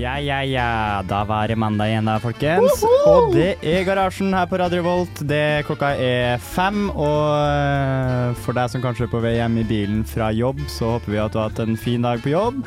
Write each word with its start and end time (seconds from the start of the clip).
Ja, 0.00 0.18
ja, 0.18 0.44
ja. 0.44 1.02
Da 1.08 1.24
var 1.24 1.48
det 1.48 1.56
mandag 1.56 1.90
igjen, 1.90 2.08
da, 2.08 2.16
folkens. 2.22 2.82
Og 3.06 3.34
det 3.34 3.58
er 3.60 3.84
Garasjen 3.84 4.32
her 4.34 4.46
på 4.48 4.58
Radio 4.60 4.82
Volt. 4.86 5.20
Det 5.28 5.66
Klokka 5.68 5.92
er 6.00 6.40
fem, 6.40 6.88
og 6.90 7.26
eh, 7.36 8.38
for 8.40 8.56
deg 8.56 8.72
som 8.72 8.84
kanskje 8.84 9.06
er 9.06 9.12
på 9.12 9.20
vei 9.20 9.34
hjem 9.36 9.60
i 9.60 9.66
bilen 9.68 10.00
fra 10.08 10.30
jobb, 10.32 10.62
så 10.72 10.96
håper 10.96 11.14
vi 11.14 11.20
at 11.20 11.34
du 11.34 11.40
har 11.42 11.52
hatt 11.52 11.60
en 11.62 11.76
fin 11.76 12.02
dag 12.02 12.22
på 12.24 12.32
jobb, 12.32 12.62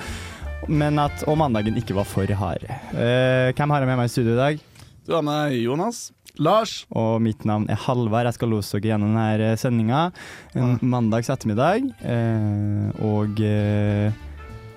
men 0.70 1.02
at 1.02 1.26
og 1.28 1.40
mandagen 1.42 1.80
ikke 1.80 1.98
var 1.98 2.08
for 2.08 2.30
hard. 2.38 2.68
Uh, 2.94 3.50
hvem 3.52 3.74
har 3.74 3.84
jeg 3.84 3.92
med 3.92 4.00
meg 4.00 4.12
i 4.12 4.14
studio 4.14 4.38
i 4.38 4.44
dag? 4.44 4.64
Du 5.06 5.14
har 5.14 5.22
med 5.26 5.56
Jonas. 5.60 6.12
Lars. 6.40 6.86
Og 6.90 7.20
mitt 7.22 7.44
navn 7.46 7.68
er 7.70 7.78
Halvard. 7.78 8.26
Jeg 8.26 8.38
skal 8.40 8.50
lose 8.56 8.80
dere 8.80 8.94
gjennom 8.94 9.12
denne 9.14 9.50
sendinga 9.60 10.04
en 10.58 10.78
mandags 10.82 11.30
ettermiddag. 11.30 11.90
Eh, 12.02 13.04
og 13.06 13.42
eh, 13.44 14.16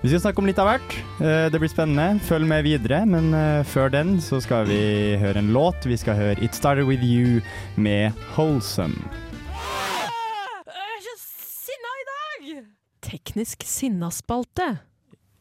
vi 0.03 0.11
skal 0.11 0.21
snakke 0.27 0.43
om 0.43 0.49
litt 0.49 0.59
av 0.61 0.67
hvert. 0.69 0.97
Eh, 1.23 1.47
det 1.49 1.61
blir 1.63 1.71
spennende. 1.71 2.21
Følg 2.27 2.45
med 2.49 2.67
videre. 2.67 3.01
Men 3.09 3.31
eh, 3.33 3.63
før 3.65 3.89
den 3.95 4.17
så 4.21 4.41
skal 4.43 4.67
vi 4.69 4.81
høre 5.21 5.41
en 5.41 5.53
låt. 5.55 5.87
Vi 5.89 5.97
skal 5.97 6.19
høre 6.19 6.37
It 6.43 6.53
Started 6.59 6.85
With 6.91 7.01
You 7.07 7.39
med 7.79 8.13
Wholesome. 8.35 8.99
Jeg 10.67 10.85
er 10.85 11.01
så 11.07 11.17
sinna 11.23 11.95
i 12.03 12.07
dag! 12.11 12.63
Teknisk 13.07 13.63
sinnaspalte. 13.65 14.75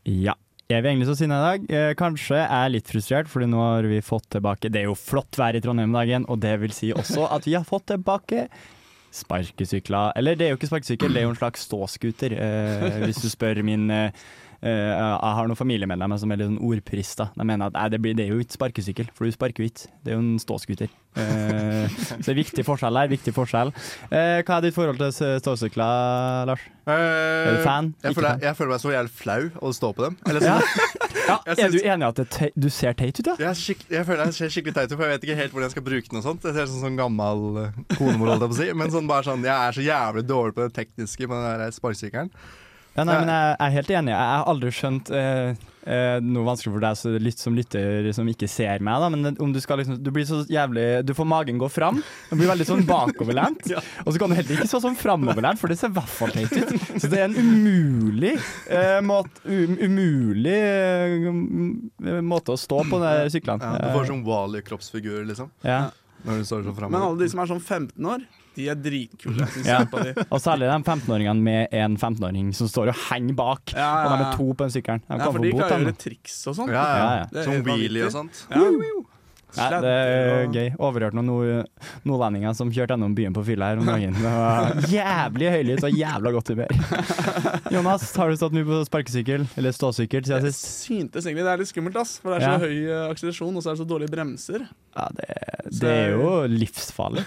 Ja. 0.06 0.38
Er 0.66 0.80
vil 0.82 0.90
egentlig 0.90 1.06
så 1.06 1.14
sinna 1.14 1.36
i 1.38 1.44
dag? 1.44 1.66
Eh, 1.70 1.92
kanskje 1.94 2.40
jeg 2.40 2.46
er 2.50 2.70
litt 2.74 2.88
frustrert, 2.90 3.28
fordi 3.30 3.46
nå 3.52 3.60
har 3.62 3.86
vi 3.86 4.00
fått 4.02 4.26
tilbake 4.34 4.66
Det 4.66 4.80
er 4.80 4.88
jo 4.88 4.96
flott 4.98 5.38
vær 5.38 5.54
i 5.54 5.60
Trondheim 5.62 5.94
dagen, 5.94 6.26
og 6.26 6.40
det 6.42 6.56
vil 6.58 6.74
si 6.74 6.90
også 6.90 7.28
at 7.30 7.46
vi 7.46 7.54
har 7.54 7.66
fått 7.66 7.86
tilbake 7.92 8.48
sparkesykler. 9.14 10.10
Eller 10.18 10.34
det 10.34 10.48
er 10.48 10.50
jo 10.52 10.58
ikke 10.58 10.70
sparkesykkel, 10.72 11.14
det 11.14 11.22
er 11.22 11.28
jo 11.28 11.34
en 11.36 11.38
slags 11.38 11.68
ståskuter, 11.68 12.34
eh, 12.34 12.98
hvis 13.04 13.22
du 13.22 13.28
spør 13.30 13.62
min 13.66 13.86
eh, 13.94 14.26
Jeg 14.62 15.34
har 15.38 15.48
noen 15.48 15.58
familiemedlemmer 15.58 16.20
som 16.20 16.32
er 16.32 16.40
litt 16.40 16.50
sånn 16.50 16.62
ordpurister. 16.64 17.32
De 17.36 17.46
mener 17.46 17.68
at 17.68 17.76
nei, 17.76 17.88
det, 17.92 18.00
blir, 18.02 18.14
det 18.16 18.26
er 18.26 18.34
jo 18.34 18.44
ikke 18.44 18.56
sparkesykkel, 18.56 19.10
for 19.16 19.28
du 19.28 19.34
sparker 19.34 19.64
jo 19.64 19.70
ikke. 19.70 19.90
Det 20.04 20.12
er 20.12 20.16
jo 20.16 20.22
en 20.24 20.38
ståskuter. 20.42 20.94
Eh, 21.16 21.96
så 22.08 22.18
det 22.22 22.32
er 22.34 22.40
viktig 22.40 22.64
forskjell 22.66 23.00
her. 23.00 23.10
Viktig 23.12 23.34
forskjell. 23.36 23.72
Eh, 24.10 24.40
hva 24.40 24.58
er 24.58 24.66
ditt 24.66 24.76
forhold 24.76 25.00
til 25.00 25.12
ståsykler, 25.44 26.48
Lars? 26.50 26.64
Er 26.86 27.56
du 27.56 27.62
fan? 27.64 27.92
Jeg 28.04 28.14
føler, 28.14 28.42
jeg 28.44 28.56
føler 28.58 28.72
meg 28.76 28.82
så 28.84 28.94
jævlig 28.94 29.14
flau 29.18 29.40
å 29.60 29.72
stå 29.74 29.92
på 29.96 30.06
dem. 30.06 30.18
Eller 30.28 30.44
sånn, 30.44 30.60
Ja, 30.60 30.92
Ja, 31.26 31.40
er 31.56 31.72
du 31.72 31.78
enig 31.80 32.04
i 32.04 32.06
at 32.06 32.20
te 32.30 32.50
du 32.54 32.68
ser 32.70 32.94
teit 32.98 33.18
ut, 33.18 33.32
ja? 33.32 33.48
jeg, 33.48 33.78
jeg 33.90 34.06
føler 34.06 34.28
jeg 34.28 34.36
ser 34.36 34.52
skikkelig 34.52 34.76
teit 34.76 34.92
ut, 34.92 34.96
for 34.98 35.06
jeg 35.06 35.16
vet 35.16 35.24
ikke 35.26 35.38
helt 35.40 35.54
hvordan 35.54 35.66
jeg 35.66 35.74
skal 35.74 35.86
bruke 35.88 36.10
den. 36.10 36.20
og 36.20 36.26
sånt 36.26 36.46
Jeg 36.46 36.54
ser 36.54 36.68
sånn, 36.70 36.84
sånn 36.84 37.00
gammel 37.00 37.42
eh, 37.64 37.80
konemor, 37.96 38.30
holdt 38.32 38.46
jeg 38.46 38.52
på 38.52 38.56
å 38.56 38.60
si. 38.60 38.68
Men 38.78 38.92
sånn, 38.94 39.10
bare 39.10 39.26
sånn, 39.26 39.46
jeg 39.46 39.56
er 39.56 39.76
så 39.78 39.86
jævlig 39.86 40.24
dårlig 40.28 40.56
på 40.56 40.68
det 40.68 40.76
tekniske 40.76 41.30
med 41.32 41.48
den 41.64 41.74
sparkesykkelen. 41.74 42.30
Ja, 42.96 43.04
nei, 43.04 43.16
men 43.20 43.30
jeg, 43.30 43.48
jeg 43.52 43.66
er 43.66 43.74
helt 43.76 43.90
enig. 44.00 44.12
Jeg 44.14 44.28
har 44.32 44.46
aldri 44.50 44.70
skjønt 44.72 45.10
eh, 45.12 45.66
eh, 45.84 46.16
noe 46.24 46.46
vanskelig 46.46 46.72
for 46.74 46.84
deg 46.84 46.98
så 46.98 47.12
litt 47.20 47.42
som 47.42 47.56
lytter 47.56 48.08
som 48.16 48.28
ikke 48.30 48.48
ser 48.50 48.84
meg, 48.84 49.02
da. 49.02 49.10
Men 49.12 49.40
om 49.42 49.52
du 49.52 49.60
skal 49.62 49.80
liksom 49.80 49.98
Du 50.02 50.10
blir 50.14 50.26
så 50.28 50.42
jævlig 50.50 50.86
Du 51.06 51.12
får 51.16 51.28
magen 51.28 51.60
gå 51.60 51.68
fram. 51.72 52.00
Du 52.30 52.36
blir 52.38 52.50
veldig 52.50 52.68
sånn 52.68 52.86
bakoverlent. 52.88 53.68
Og 54.04 54.14
så 54.14 54.22
kan 54.22 54.32
du 54.32 54.38
heller 54.38 54.56
ikke 54.56 54.70
så 54.70 54.80
sånn 54.82 54.96
framoverlent, 54.98 55.60
for 55.60 55.72
det 55.72 55.78
ser 55.80 55.92
i 55.92 55.98
hvert 55.98 56.14
fall 56.16 56.32
teit 56.34 56.56
ut. 56.56 56.72
Så 56.96 57.10
det 57.12 57.20
er 57.20 57.28
en 57.28 57.36
umulig 57.36 58.36
eh, 58.72 58.98
måte 59.04 59.44
um, 59.44 59.76
Umulig 59.76 60.56
eh, 60.56 62.20
måte 62.24 62.56
å 62.56 62.60
stå 62.60 62.80
på 62.88 63.00
de 63.02 63.12
syklene. 63.34 63.60
Ja, 63.76 63.90
du 63.90 63.98
får 63.98 64.10
sånn 64.10 64.24
Wally-kroppsfigur, 64.26 65.20
liksom. 65.28 65.52
Ja. 65.66 65.86
Når 66.26 66.42
du 66.42 66.48
står 66.48 66.64
sånn 66.66 66.88
Men 66.88 67.02
alle 67.02 67.20
de 67.20 67.28
som 67.30 67.42
er 67.42 67.50
sånn 67.52 67.62
15 67.62 68.08
år, 68.10 68.24
de 68.56 68.68
er 68.72 68.78
dritkule. 68.80 69.46
Ja. 69.66 69.82
Og 70.30 70.40
særlig 70.40 70.68
de 70.70 70.76
15-åringene 70.82 71.42
med 71.42 71.74
en 71.76 71.96
15-åring 71.96 72.52
som 72.56 72.68
står 72.70 72.92
og 72.94 73.00
henger 73.10 73.34
bak. 73.38 73.74
Ja, 73.76 73.80
ja, 73.80 74.06
Og 74.06 74.16
de 74.18 74.24
er 74.26 74.36
to 74.38 74.46
på 74.52 74.64
den 74.64 74.72
sykkelen. 74.76 75.02
De 75.06 75.18
Ja, 75.20 75.30
for 75.30 75.38
de 75.44 75.50
bot. 75.52 75.60
klarer 75.62 75.82
å 75.82 75.86
gjøre 75.90 76.00
triks 76.00 76.38
og 76.50 76.56
sånt. 76.60 76.72
Ja, 76.72 76.86
ja. 76.86 76.96
Ja, 76.96 77.12
ja. 77.20 77.28
Det 77.32 77.46
helt 77.52 77.68
wheelie 77.68 78.08
og 78.08 78.16
sånt. 78.16 78.46
Ja. 78.50 78.64
Nei, 79.56 79.66
det 79.80 79.90
er 79.94 80.48
gøy. 80.52 80.66
Overhørte 80.82 81.16
noen 81.16 81.28
nord 81.30 81.84
nordlendinger 82.08 82.52
som 82.58 82.68
kjørte 82.74 82.92
gjennom 82.96 83.14
byen 83.16 83.32
på 83.36 83.44
fylla 83.46 83.68
her 83.70 83.78
om 83.80 83.86
dagen. 83.88 84.16
Det 84.18 84.32
var 84.34 84.88
jævlig 84.90 85.52
høylytt 85.54 85.86
og 85.86 85.94
jævla 85.96 86.32
godt 86.34 86.50
humør. 86.52 86.74
Jonas, 87.76 88.04
har 88.18 88.28
du 88.32 88.36
stått 88.40 88.56
mye 88.58 88.66
på 88.68 88.80
sparkesykkel 88.88 89.46
eller 89.56 89.76
ståsykkel 89.76 90.26
siden 90.28 90.48
sist? 90.50 90.66
syntes 90.86 91.24
egentlig 91.30 91.46
det 91.46 91.52
er 91.54 91.62
litt 91.62 91.70
skummelt, 91.72 91.96
ass. 92.02 92.16
For 92.20 92.34
det 92.34 92.42
er 92.42 92.46
Ja. 92.46 92.52
så 92.58 92.66
høy 92.66 92.76
eh, 92.90 93.06
akselerasjon, 93.14 93.56
og 93.56 93.62
så 93.64 93.70
er 93.70 93.78
det 93.78 93.82
så 93.84 93.88
dårlige 93.94 94.12
bremser. 94.16 94.66
Ja, 94.96 95.06
det, 95.16 95.30
det 95.80 95.94
er 95.94 96.12
jo 96.18 96.28
livsfarlig. 96.52 97.24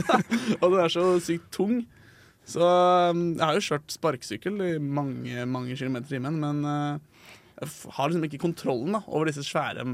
Og 0.62 0.68
den 0.70 0.80
er 0.84 0.92
så 0.92 1.08
sykt 1.24 1.50
tung. 1.54 1.80
Så 2.44 2.60
um, 2.60 3.20
jeg 3.38 3.40
har 3.46 3.56
jo 3.56 3.62
kjørt 3.64 3.92
sparkesykkel 3.94 4.58
i 4.66 4.72
mange 4.78 5.46
mange 5.48 5.72
kilometer 5.80 6.10
i 6.12 6.18
timen, 6.18 6.34
men 6.42 6.58
f- 6.68 7.13
har 7.62 8.10
liksom 8.10 8.24
ikke 8.26 8.40
kontrollen 8.42 8.96
da 8.96 9.00
over 9.06 9.28
disse 9.30 9.44
svære, 9.46 9.84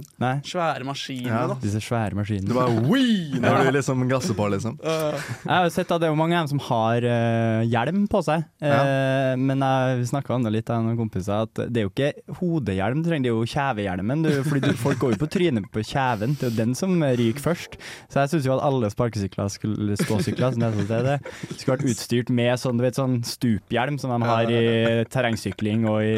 svære 0.47 0.87
maskinene. 0.89 1.29
Ja. 1.53 1.57
disse 1.61 1.83
svære 1.85 2.17
maskinene. 2.17 2.49
Det 2.49 2.57
var 2.57 2.73
wee 2.89 3.41
når 3.41 3.67
du 3.67 3.73
liksom 3.77 4.07
gasser 4.11 4.37
på, 4.39 4.49
liksom. 4.55 4.79
Uh, 4.91 5.15
Jeg 5.45 5.51
har 5.51 5.67
jo 5.67 5.73
sett 5.73 5.93
at 5.93 6.03
det 6.03 6.09
er 6.09 6.17
mange 6.19 6.35
av 6.37 6.45
dem 6.45 6.51
som 6.51 6.61
har 6.67 7.05
uh, 7.05 7.61
hjelm 7.69 8.03
på 8.11 8.21
seg. 8.25 8.43
Eh, 8.61 9.35
men 9.39 9.63
jeg 9.63 10.09
snakka 10.11 10.35
om 10.35 10.45
det 10.45 10.53
litt 10.55 10.71
av 10.73 10.83
noen 10.85 10.99
kompiser, 10.99 11.47
at 11.47 11.61
det 11.71 11.83
er 11.83 11.87
jo 11.87 11.93
ikke 11.93 12.37
hodehjelm 12.41 13.03
du 13.03 13.09
trenger, 13.09 13.25
det 13.25 13.31
er 13.31 13.37
jo 13.37 13.51
kjevehjelmen. 13.53 14.25
Du, 14.25 14.31
fordi 14.47 14.73
du, 14.73 14.79
folk 14.81 15.01
går 15.03 15.15
jo 15.15 15.21
på 15.23 15.31
trynet 15.37 15.69
på 15.73 15.85
kjeven, 15.87 16.35
det 16.41 16.49
er 16.49 16.53
jo 16.53 16.59
den 16.59 16.75
som 16.79 16.97
ryker 17.05 17.45
først. 17.45 17.79
Så 18.11 18.25
jeg 18.25 18.33
syns 18.35 18.49
jo 18.49 18.57
at 18.57 18.65
alle 18.67 18.91
sparkesykler, 18.93 19.53
skulle, 19.53 19.99
ståsykler, 20.01 20.57
som 20.57 20.65
det 20.65 20.73
heter 20.73 20.91
til 20.91 21.09
det, 21.11 21.19
skulle 21.55 21.77
vært 21.77 21.87
utstyrt 21.93 22.35
med 22.41 22.53
sånn, 22.63 22.81
du 22.81 22.87
vet, 22.87 22.99
sånn 22.99 23.21
stuphjelm 23.27 24.01
som 24.01 24.15
de 24.15 24.31
har 24.31 24.53
i 24.53 24.65
terrengsykling 25.13 25.87
og 25.91 26.03
i 26.05 26.15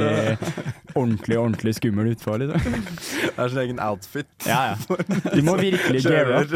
ordentlig, 1.01 1.32
ordentlig 1.41 1.75
skummel 1.79 2.13
utfor. 2.13 2.43
Liksom. 2.43 2.77
Det 3.23 3.33
er 3.33 3.53
sin 3.55 3.63
egen 3.65 3.81
outfit. 3.83 4.29
Ja, 4.49 4.73
ja. 4.73 4.99
De 5.33 5.45
må 5.47 5.57
virkelig 5.61 6.05
geare 6.05 6.43
opp. 6.43 6.55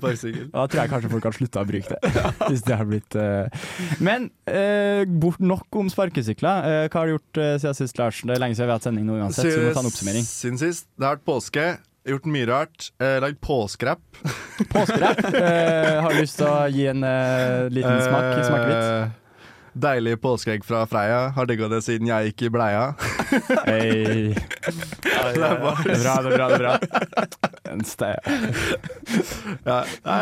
Sparkesykkel. 0.00 0.50
Da 0.52 0.66
tror 0.66 0.82
jeg 0.82 0.92
kanskje 0.94 1.12
folk 1.14 1.30
har 1.30 1.38
slutta 1.38 1.64
å 1.64 1.68
bruke 1.68 1.94
det. 1.94 2.12
Hvis 2.48 2.66
det 2.66 2.78
har 2.80 2.90
blitt 2.90 3.18
uh... 3.18 3.48
Men 4.04 4.28
uh, 4.50 5.02
bort 5.24 5.42
nok 5.44 5.80
om 5.80 5.90
sparkesykler. 5.92 6.68
Uh, 6.68 6.84
hva 6.88 7.00
har 7.00 7.10
du 7.10 7.16
gjort 7.16 7.42
siden 7.62 7.80
sist, 7.80 7.98
Lars? 8.00 8.22
Det 8.24 8.36
er 8.36 8.42
lenge 8.42 8.58
siden 8.58 8.68
vi 8.68 8.72
har 8.72 8.80
hatt 8.80 8.90
sending 8.90 9.08
nå 9.08 9.18
uansett, 9.22 9.50
så 9.50 9.58
vi 9.58 9.66
må 9.68 9.74
ta 9.74 9.84
en 9.84 9.90
oppsummering. 9.90 10.24
Siden 10.28 10.60
sist. 10.60 10.90
Det 10.94 11.06
har 11.06 11.18
vært 11.18 11.28
påske. 11.28 11.66
Gjort 12.04 12.26
mye 12.28 12.44
rart. 12.44 12.90
Eh, 13.00 13.16
lagd 13.24 13.38
påskerapp. 13.40 14.02
Påskerapp. 14.68 15.22
Eh, 15.24 16.02
har 16.04 16.12
du 16.12 16.18
lyst 16.20 16.36
til 16.36 16.50
å 16.50 16.68
gi 16.68 16.84
en 16.90 17.00
liten 17.72 18.02
smak? 18.04 18.26
Smakebit? 18.44 18.76
Eh, 18.76 19.12
Deilig 19.74 20.20
påskeegg 20.22 20.64
fra 20.64 20.86
Freia. 20.86 21.28
Har 21.34 21.46
digga 21.50 21.66
det 21.68 21.80
siden 21.82 22.06
jeg 22.06 22.30
gikk 22.30 22.46
i 22.46 22.50
bleia. 22.54 22.84
Hey. 23.66 24.30
Det 24.34 25.42
er 25.42 25.56
bra, 25.58 25.72
det 25.82 25.96
er 25.98 26.04
bra. 26.04 26.14
det 26.22 26.34
er 26.44 26.58
bra 26.62 26.74
En 27.72 27.82
sted. 27.88 28.14
Ja, 29.66 29.80
nei, 30.04 30.20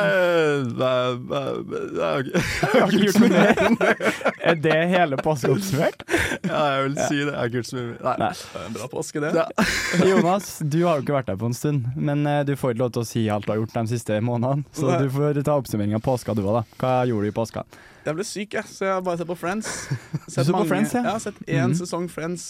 det 0.78 0.88
er-. 0.88 2.30
Jeg 2.32 2.70
har 2.72 2.88
ikke 2.88 3.02
gjort 3.02 3.20
noe 3.20 3.30
mer. 3.34 4.00
Er 4.40 4.56
det 4.64 4.78
hele 4.94 5.20
påsken 5.20 5.56
oppsummert? 5.58 6.06
Ja, 6.48 6.62
jeg 6.78 6.88
vil 6.88 6.96
si 6.96 7.20
det. 7.20 7.28
Jeg 7.28 7.36
har 7.36 7.52
ikke 7.52 7.60
gjort 7.60 7.70
så 7.72 7.78
mye. 7.78 8.16
Nei. 8.24 8.32
En 8.64 8.76
bra 8.78 8.90
påske, 8.96 9.22
det. 9.26 9.34
Ja. 9.36 9.46
Jonas, 10.12 10.50
du 10.64 10.80
har 10.86 10.96
jo 10.96 11.04
ikke 11.04 11.18
vært 11.18 11.28
der 11.28 11.40
på 11.44 11.52
en 11.52 11.56
stund, 11.56 11.92
men 11.96 12.24
eh, 12.30 12.42
du 12.48 12.56
får 12.56 12.72
ikke 12.72 12.86
lov 12.86 12.96
til 12.96 13.04
å 13.04 13.08
si 13.12 13.28
alt 13.28 13.44
du 13.48 13.52
har 13.52 13.60
gjort 13.60 13.76
de 13.76 13.86
siste 13.92 14.20
månedene. 14.24 14.64
Så 14.72 14.88
Nei. 14.88 15.02
du 15.04 15.12
får 15.12 15.42
ta 15.44 15.60
oppsummering 15.60 15.98
av 15.98 16.04
påska 16.08 16.36
du 16.38 16.46
òg, 16.46 16.62
da. 16.62 16.68
Hva 16.80 16.94
gjorde 17.10 17.28
du 17.28 17.34
i 17.34 17.40
påska? 17.42 17.68
Jeg 18.02 18.18
ble 18.18 18.26
syk, 18.26 18.56
jeg, 18.58 18.66
så 18.66 18.88
jeg 18.88 18.94
har 18.96 19.04
bare 19.06 19.20
sett 19.20 19.30
på 19.30 19.38
Friends. 19.38 19.70
Sett 20.32 20.48
mange, 20.50 20.64
på 20.64 20.72
Friends, 20.72 20.94
ja? 20.96 21.04
Jeg 21.04 21.12
har 21.12 21.22
sett 21.22 21.38
én 21.46 21.70
mm. 21.70 21.78
sesong 21.78 22.08
Friends 22.10 22.48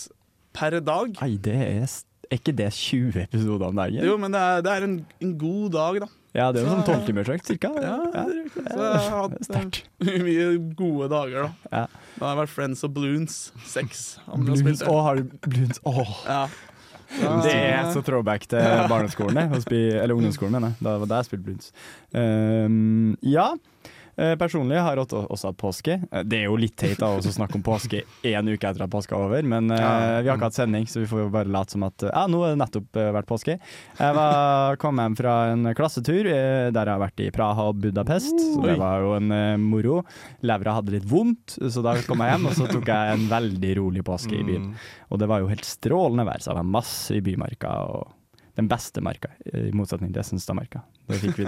per 0.56 0.78
dag. 0.80 1.12
Nei, 1.20 1.36
det 1.40 1.58
er 1.60 1.84
Er 2.32 2.38
ikke 2.38 2.54
det 2.56 2.70
20 2.72 3.20
episoder 3.26 3.68
om 3.68 3.76
dagen? 3.76 4.00
Jo, 4.00 4.16
men 4.16 4.32
det 4.32 4.40
er, 4.40 4.62
det 4.64 4.72
er 4.72 4.86
en, 4.86 4.94
en 5.20 5.32
god 5.36 5.72
dag, 5.74 5.98
da. 6.06 6.08
Ja, 6.32 6.46
det 6.48 6.62
er 6.62 6.64
jo 6.64 6.72
sånn 6.72 6.86
tolvtimersøkt, 6.86 7.44
cirka. 7.50 7.68
Ja, 7.76 7.96
riktig. 8.24 8.62
Så 8.64 8.78
jeg 8.80 9.00
har 9.04 9.26
hatt 9.26 9.80
eh, 10.00 10.14
mye 10.28 10.46
gode 10.78 11.10
dager, 11.12 11.44
da. 11.44 11.50
Ja. 11.68 11.82
Da 12.14 12.24
har 12.24 12.32
jeg 12.32 12.40
vært 12.40 12.54
Friends 12.54 12.84
og 12.88 12.94
Bloons. 12.96 13.40
Seks. 13.68 14.04
det. 14.80 14.88
Å, 14.88 14.94
har 15.04 15.20
du 15.20 15.34
Bloons? 15.44 15.82
Åh. 15.92 16.14
Ja. 16.24 16.44
Det 17.44 17.52
er 17.52 17.90
så 17.92 18.00
throwback 18.00 18.46
til 18.48 18.86
barneskolen, 18.88 19.52
Eller 19.68 20.14
ungdomsskolen, 20.16 20.56
mener 20.56 20.72
jeg. 20.72 20.86
Da 20.88 20.96
var 21.02 21.10
det 21.10 21.20
jeg 21.20 21.28
spilte 21.28 21.44
Bloons. 21.50 21.72
Um, 22.16 23.12
ja. 23.20 23.50
Eh, 24.16 24.34
Personlig 24.40 24.78
har 24.80 24.96
jeg 24.96 25.06
også 25.12 25.50
hatt 25.50 25.56
påske. 25.60 25.96
Eh, 26.12 26.22
Det 26.24 26.38
er 26.40 26.44
jo 26.50 26.56
litt 26.56 26.76
teit 26.76 27.00
å 27.02 27.20
snakke 27.22 27.56
om 27.58 27.62
påske 27.62 28.02
én 28.24 28.48
uke 28.52 28.68
etter 28.68 28.84
at 28.84 28.90
påska 28.92 29.16
er 29.16 29.26
over, 29.26 29.42
men 29.42 29.70
eh, 29.70 29.80
Ja. 29.80 30.20
vi 30.22 30.28
har 30.28 30.36
ikke 30.38 30.50
hatt 30.50 30.58
sending, 30.58 30.86
så 30.86 31.00
vi 31.00 31.06
får 31.10 31.24
jo 31.24 31.28
bare 31.34 31.48
late 31.52 31.70
som 31.76 31.82
at 31.88 32.06
ja, 32.08 32.26
nå 32.30 32.44
er 32.44 32.54
det 32.54 32.60
nettopp 32.62 33.00
vært 33.18 33.26
påske. 33.30 33.58
Jeg 33.98 34.14
var, 34.18 34.76
kom 34.82 34.98
hjem 35.02 35.16
fra 35.16 35.36
en 35.52 35.74
klassetur 35.74 36.24
der 36.24 36.72
jeg 36.72 36.94
har 36.94 37.02
vært 37.02 37.20
i 37.24 37.30
Praha 37.34 37.68
og 37.72 37.80
Budapest, 37.82 38.32
så 38.54 38.62
det 38.64 38.78
var 38.78 39.00
jo 39.02 39.14
en 39.18 39.28
moro. 39.62 40.02
Levra 40.42 40.78
hadde 40.78 40.92
litt 40.96 41.08
vondt, 41.08 41.58
så 41.58 41.82
da 41.84 41.96
kom 42.06 42.22
jeg 42.24 42.36
hjem, 42.36 42.46
og 42.50 42.56
så 42.58 42.68
tok 42.70 42.88
jeg 42.88 43.14
en 43.18 43.28
veldig 43.30 43.76
rolig 43.78 44.04
påske 44.06 44.34
i 44.38 44.44
byen. 44.46 44.72
Mm. 44.72 44.90
Og 45.12 45.18
det 45.20 45.28
var 45.28 45.40
jo 45.44 45.50
helt 45.52 45.64
strålende 45.68 46.24
vær, 46.28 46.40
så 46.42 46.52
jeg 46.52 46.60
var 46.62 46.74
masse 46.80 47.14
i 47.16 47.20
bymarka. 47.24 47.72
og 47.92 48.10
den 48.58 48.68
beste 48.68 49.00
marka, 49.00 49.30
i 49.48 49.70
motsetning 49.72 50.12
til 50.12 50.24
Senstadmarka. 50.26 50.82
Det, 51.08 51.18
vi 51.22 51.46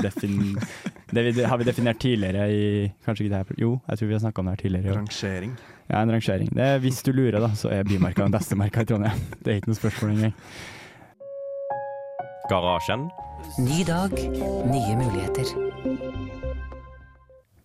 det, 1.13 1.23
vi, 1.37 1.45
har 1.45 1.59
vi 1.61 1.67
definert 1.69 2.01
tidligere 2.01 2.47
i 2.49 2.93
Kanskje 3.05 3.27
ikke 3.27 3.35
det 3.35 3.41
her 3.43 3.61
Jo, 3.61 3.81
jeg 3.89 3.99
tror 3.99 4.09
vi 4.09 4.15
har 4.17 4.23
snakka 4.25 4.41
om 4.41 4.47
det 4.49 4.55
her 4.55 4.63
tidligere. 4.63 4.97
Rangering. 4.97 5.53
Ja, 5.91 6.01
en 6.01 6.13
rangering. 6.13 6.49
Det 6.55 6.65
er, 6.65 6.79
hvis 6.81 7.03
du 7.05 7.13
lurer, 7.13 7.41
da, 7.45 7.53
så 7.55 7.69
er 7.69 7.85
Bymarka 7.85 8.25
den 8.25 8.33
beste 8.33 8.57
marka 8.57 8.83
i 8.83 8.89
Trondheim. 8.89 9.21
Det 9.45 9.53
er 9.53 9.61
ikke 9.61 9.73
noe 9.75 9.81
spørsmål 9.83 10.15
engang. 10.17 10.35
Garasjen. 12.49 13.09
Ny 13.61 13.85
dag, 13.89 14.17
nye 14.73 14.97
muligheter. 14.97 15.53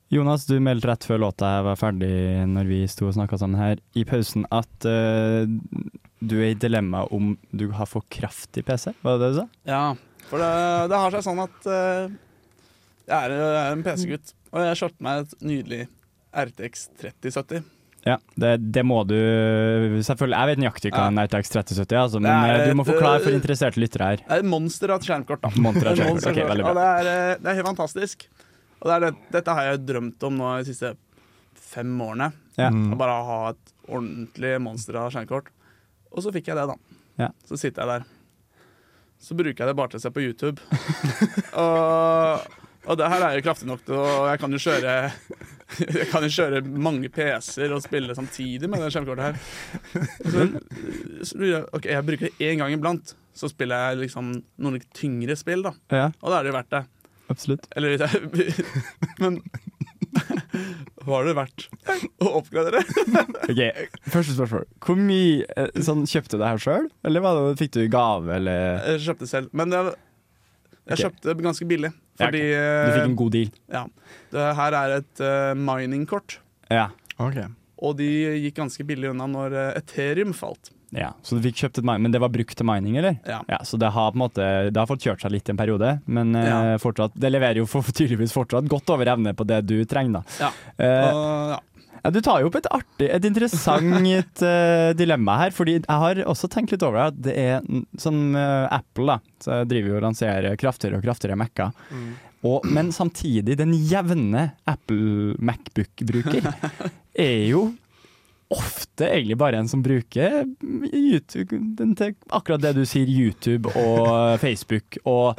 Jonas, 0.09 0.45
du 0.49 0.57
meldte 0.59 0.89
rett 0.89 1.05
før 1.05 1.19
låta 1.21 1.49
var 1.63 1.77
ferdig, 1.77 2.11
når 2.49 2.67
vi 2.67 2.79
sto 2.89 3.07
og 3.07 3.15
snakka 3.15 3.37
sammen 3.37 3.59
her, 3.61 3.79
i 3.93 4.03
pausen, 4.09 4.47
at 4.51 4.87
eh, 4.89 5.45
du 6.19 6.35
er 6.41 6.51
i 6.51 6.59
dilemma 6.59 7.05
om 7.15 7.33
du 7.51 7.69
har 7.75 7.87
for 7.89 8.05
kraftig 8.11 8.65
PC. 8.67 8.91
Var 9.01 9.17
det 9.17 9.23
det 9.23 9.31
du 9.31 9.39
sa? 9.41 9.47
Ja, 9.67 9.83
for 10.29 10.43
det, 10.43 10.51
det 10.91 11.01
har 11.01 11.15
seg 11.15 11.25
sånn 11.25 11.41
at 11.45 11.69
uh, 11.69 12.11
jeg, 13.09 13.17
er, 13.17 13.33
jeg 13.33 13.59
er 13.63 13.73
en 13.73 13.83
PC-gutt, 13.85 14.33
og 14.51 14.63
jeg 14.67 14.79
kjørte 14.83 15.05
meg 15.05 15.23
et 15.23 15.35
nydelig 15.49 15.83
RTX 16.29 16.89
3070. 17.01 17.63
Ja, 18.07 18.15
det, 18.39 18.51
det 18.71 18.83
må 18.87 19.01
du 19.03 19.15
Selvfølgelig, 19.15 20.37
jeg 20.37 20.49
vet 20.49 20.61
nøyaktig 20.63 20.91
hva 20.93 21.09
en 21.09 21.19
RTX 21.19 21.51
3070 21.51 21.95
er, 21.97 22.01
altså, 22.01 22.21
men 22.23 22.31
er 22.31 22.61
eh, 22.61 22.69
du 22.69 22.77
må 22.79 22.85
forklare 22.87 23.19
for 23.23 23.33
eh, 23.33 23.39
interesserte 23.39 23.81
lyttere 23.81 24.11
her. 24.13 24.23
Det 24.23 24.37
er 24.37 24.43
et 24.45 24.49
monster 24.53 24.93
av 24.93 25.01
et 25.01 25.09
skjermkort, 25.09 25.43
da. 25.43 25.51
Monster 25.65 25.89
av 25.89 25.91
er 25.91 25.97
et 25.97 25.99
skjermkort. 25.99 26.15
monster 26.15 26.31
Ok, 26.31 26.39
av 26.39 26.45
et 26.45 26.51
veldig 26.53 26.67
bra. 26.67 26.71
Og 26.71 26.79
det 26.79 26.87
er, 26.87 27.41
det 27.43 27.51
er 27.51 27.59
helt 27.59 27.69
fantastisk. 27.71 28.25
Og 28.79 28.91
det 28.91 28.99
det, 29.03 29.11
dette 29.35 29.55
har 29.57 29.67
jeg 29.67 29.81
drømt 29.89 30.27
om 30.29 30.39
nå 30.39 30.53
de 30.61 30.69
siste 30.69 30.93
fem 31.69 31.91
årene. 32.05 32.31
Ja. 32.59 32.69
Å 32.71 32.99
bare 32.99 33.17
ha 33.27 33.39
et 33.51 33.73
ordentlig 33.89 34.55
monster 34.63 35.01
av 35.01 35.11
skjermkort. 35.13 35.51
Og 36.13 36.23
så 36.25 36.31
fikk 36.33 36.49
jeg 36.51 36.57
det, 36.57 36.65
da. 36.71 36.75
Ja. 37.19 37.29
Så 37.47 37.59
sitter 37.59 37.83
jeg 37.85 37.99
der. 37.99 38.07
Så 39.19 39.35
bruker 39.35 39.63
jeg 39.65 39.67
det 39.69 39.75
bare 39.75 39.91
til 39.91 39.99
å 39.99 40.03
se 40.05 40.11
på 40.15 40.23
YouTube. 40.23 40.63
og, 41.63 42.45
og 42.87 42.99
det 42.99 43.09
her 43.11 43.25
er 43.27 43.37
jo 43.37 43.43
kraftig 43.45 43.67
nok 43.67 43.81
til 43.85 43.97
å 43.99 44.05
Jeg 44.29 44.39
kan 44.39 44.55
jo 44.55 44.61
kjøre 44.63 44.93
Jeg 45.83 46.07
kan 46.09 46.23
jo 46.25 46.29
kjøre 46.33 46.61
mange 46.87 47.11
PC-er 47.13 47.73
og 47.75 47.83
spille 47.83 48.15
samtidig 48.17 48.69
med 48.71 48.81
det 48.81 48.93
skjermkortet 48.95 49.27
her. 49.27 49.41
Så, 50.23 50.45
så 51.29 51.41
jeg, 51.45 51.65
ok, 51.75 51.89
jeg 51.91 52.07
bruker 52.07 52.29
det 52.31 52.47
én 52.49 52.63
gang 52.63 52.73
iblant. 52.73 53.13
Så 53.37 53.51
spiller 53.51 53.91
jeg 53.91 54.05
liksom 54.05 54.31
noen 54.59 54.79
litt 54.79 54.87
tyngre 54.97 55.35
spill, 55.39 55.61
da. 55.67 55.75
Ja, 55.93 56.07
Og 56.23 56.31
da 56.33 56.39
er 56.39 56.47
det 56.47 56.53
jo 56.53 56.57
verdt 56.57 56.73
det. 56.73 56.81
absolutt. 57.29 57.67
Eller 57.77 58.01
Men 59.21 59.37
var 61.07 61.27
det 61.27 61.35
verdt 61.37 61.67
å 62.23 62.33
oppgradere? 62.41 62.83
Ok, 63.49 63.61
Første 64.11 64.35
spørsmål. 64.35 64.67
Hvor 64.85 64.99
mye 64.99 65.45
eh, 65.55 65.81
sånn, 65.85 66.03
Kjøpte 66.09 66.37
du 66.37 66.43
det 66.43 66.51
her 66.51 66.61
sjøl, 66.61 66.89
eller 67.07 67.23
var 67.25 67.39
det, 67.39 67.55
fikk 67.61 67.73
du 67.77 67.81
gave, 67.91 68.29
eller 68.35 68.83
Jeg 68.93 69.05
kjøpte 69.07 69.29
selv. 69.29 69.53
Men 69.57 69.73
det, 69.73 69.81
jeg 69.89 70.97
okay. 70.97 71.03
kjøpte 71.05 71.37
ganske 71.45 71.69
billig. 71.69 71.93
Ja, 72.19 72.27
okay. 72.27 72.49
Du 72.51 72.91
fikk 72.93 73.05
en 73.05 73.19
god 73.19 73.35
deal? 73.35 73.51
ja, 73.71 73.85
det 74.33 74.49
her 74.59 74.75
er 74.81 74.95
et 74.99 75.23
uh, 75.23 75.53
miningkort. 75.55 76.39
Ja. 76.69 76.89
Ok. 77.19 77.39
Og 77.79 77.95
de 77.99 78.09
gikk 78.43 78.57
ganske 78.59 78.83
billig 78.87 79.11
unna 79.13 79.27
når 79.29 79.55
eh, 79.55 79.77
Ethereum 79.79 80.33
falt. 80.35 80.73
Ja. 80.95 81.11
Så 81.21 81.37
du 81.37 81.43
fikk 81.45 81.59
kjøpt 81.61 81.81
et 81.81 81.85
mining, 81.85 82.07
men 82.07 82.13
det 82.15 82.21
var 82.23 82.31
brukt 82.33 82.55
til 82.57 82.65
mining, 82.67 82.97
eller? 83.01 83.19
Ja. 83.27 83.41
Ja, 83.51 83.61
Så 83.67 83.77
det 83.77 83.91
har 83.93 84.11
på 84.11 84.17
en 84.17 84.23
måte 84.23 84.45
Det 84.73 84.79
har 84.79 84.89
fått 84.89 85.05
kjørt 85.05 85.21
seg 85.21 85.33
litt 85.35 85.49
i 85.49 85.53
en 85.53 85.59
periode, 85.59 85.99
men 86.09 86.35
eh, 86.35 86.49
Ja. 86.49 86.77
fortsatt 86.81 87.13
Det 87.13 87.29
leverer 87.29 87.61
jo 87.61 87.67
for, 87.69 87.85
tydeligvis 87.99 88.33
fortsatt 88.33 88.69
godt 88.69 88.89
over 88.89 89.11
evne 89.13 89.35
på 89.37 89.45
det 89.45 89.61
du 89.69 89.77
trenger, 89.85 90.21
da. 90.21 90.23
Ja. 90.47 90.53
Uh, 90.79 91.53
ja. 91.53 91.59
Ja, 91.99 92.11
du 92.15 92.21
tar 92.23 92.39
jo 92.39 92.47
opp 92.47 92.55
et 92.59 92.69
artig, 92.71 93.09
et 93.11 93.25
interessant 93.27 93.83
uh, 93.91 94.91
dilemma 95.01 95.35
her, 95.41 95.51
fordi 95.55 95.79
jeg 95.79 95.99
har 96.03 96.21
også 96.31 96.47
tenkt 96.51 96.71
litt 96.71 96.85
over 96.87 97.09
at 97.09 97.17
det 97.19 97.35
er 97.35 97.59
sånn 97.59 97.85
som 98.09 98.37
eh, 98.39 98.65
Apple, 98.71 99.05
da, 99.09 99.17
så 99.43 99.59
driver 99.67 99.91
jo 99.91 99.97
og 99.99 100.05
lanserer 100.07 100.55
kraftigere 100.59 100.99
og 100.99 101.05
kraftigere 101.05 101.37
Mac-er. 101.39 101.73
Mm. 101.91 102.09
men 102.71 102.91
samtidig, 102.95 103.57
den 103.59 103.73
jevne 103.75 104.53
Apple 104.69 105.35
Macbook-bruker 105.43 106.47
er 107.27 107.43
jo 107.49 107.65
ofte 108.49 109.05
egentlig 109.05 109.37
bare 109.37 109.59
en 109.61 109.69
som 109.69 109.83
bruker 109.85 110.45
YouTube, 110.89 111.59
akkurat 112.29 112.63
det 112.63 112.73
du 112.79 112.85
sier, 112.89 113.09
YouTube 113.09 113.69
og 113.77 114.39
Facebook 114.41 114.97
og 115.05 115.37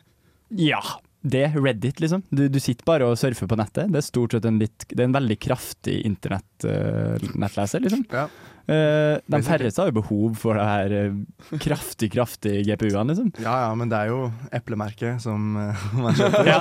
ja. 0.70 0.82
Det, 1.22 1.44
Reddit, 1.54 2.00
liksom. 2.02 2.24
Du, 2.30 2.48
du 2.50 2.58
sitter 2.60 2.86
bare 2.86 3.06
og 3.06 3.18
surfer 3.20 3.46
på 3.50 3.58
nettet. 3.58 3.90
Det 3.92 4.00
er 4.00 4.06
stort 4.06 4.34
sett 4.34 4.46
en, 4.48 4.58
litt, 4.62 4.86
det 4.90 4.98
er 4.98 5.10
en 5.10 5.18
veldig 5.18 5.38
kraftig 5.42 6.00
internettleser, 6.08 7.78
uh, 7.78 7.84
liksom. 7.86 8.02
Ja. 8.10 8.26
Uh, 8.62 9.18
de 9.26 9.40
færreste 9.42 9.82
har 9.82 9.88
jo 9.90 9.96
behov 9.96 10.36
for 10.38 10.54
det 10.54 10.66
her 10.66 10.92
uh, 11.10 11.54
kraftig, 11.62 12.12
kraftig 12.14 12.60
GPU-ene, 12.68 13.10
liksom. 13.10 13.32
Ja 13.42 13.56
ja, 13.64 13.72
men 13.78 13.90
det 13.90 13.98
er 13.98 14.12
jo 14.12 14.28
eplemerket 14.54 15.22
som 15.22 15.56
eh, 15.58 15.86
man 16.02 16.14
kjøper. 16.18 16.46
Ja. 16.46 16.60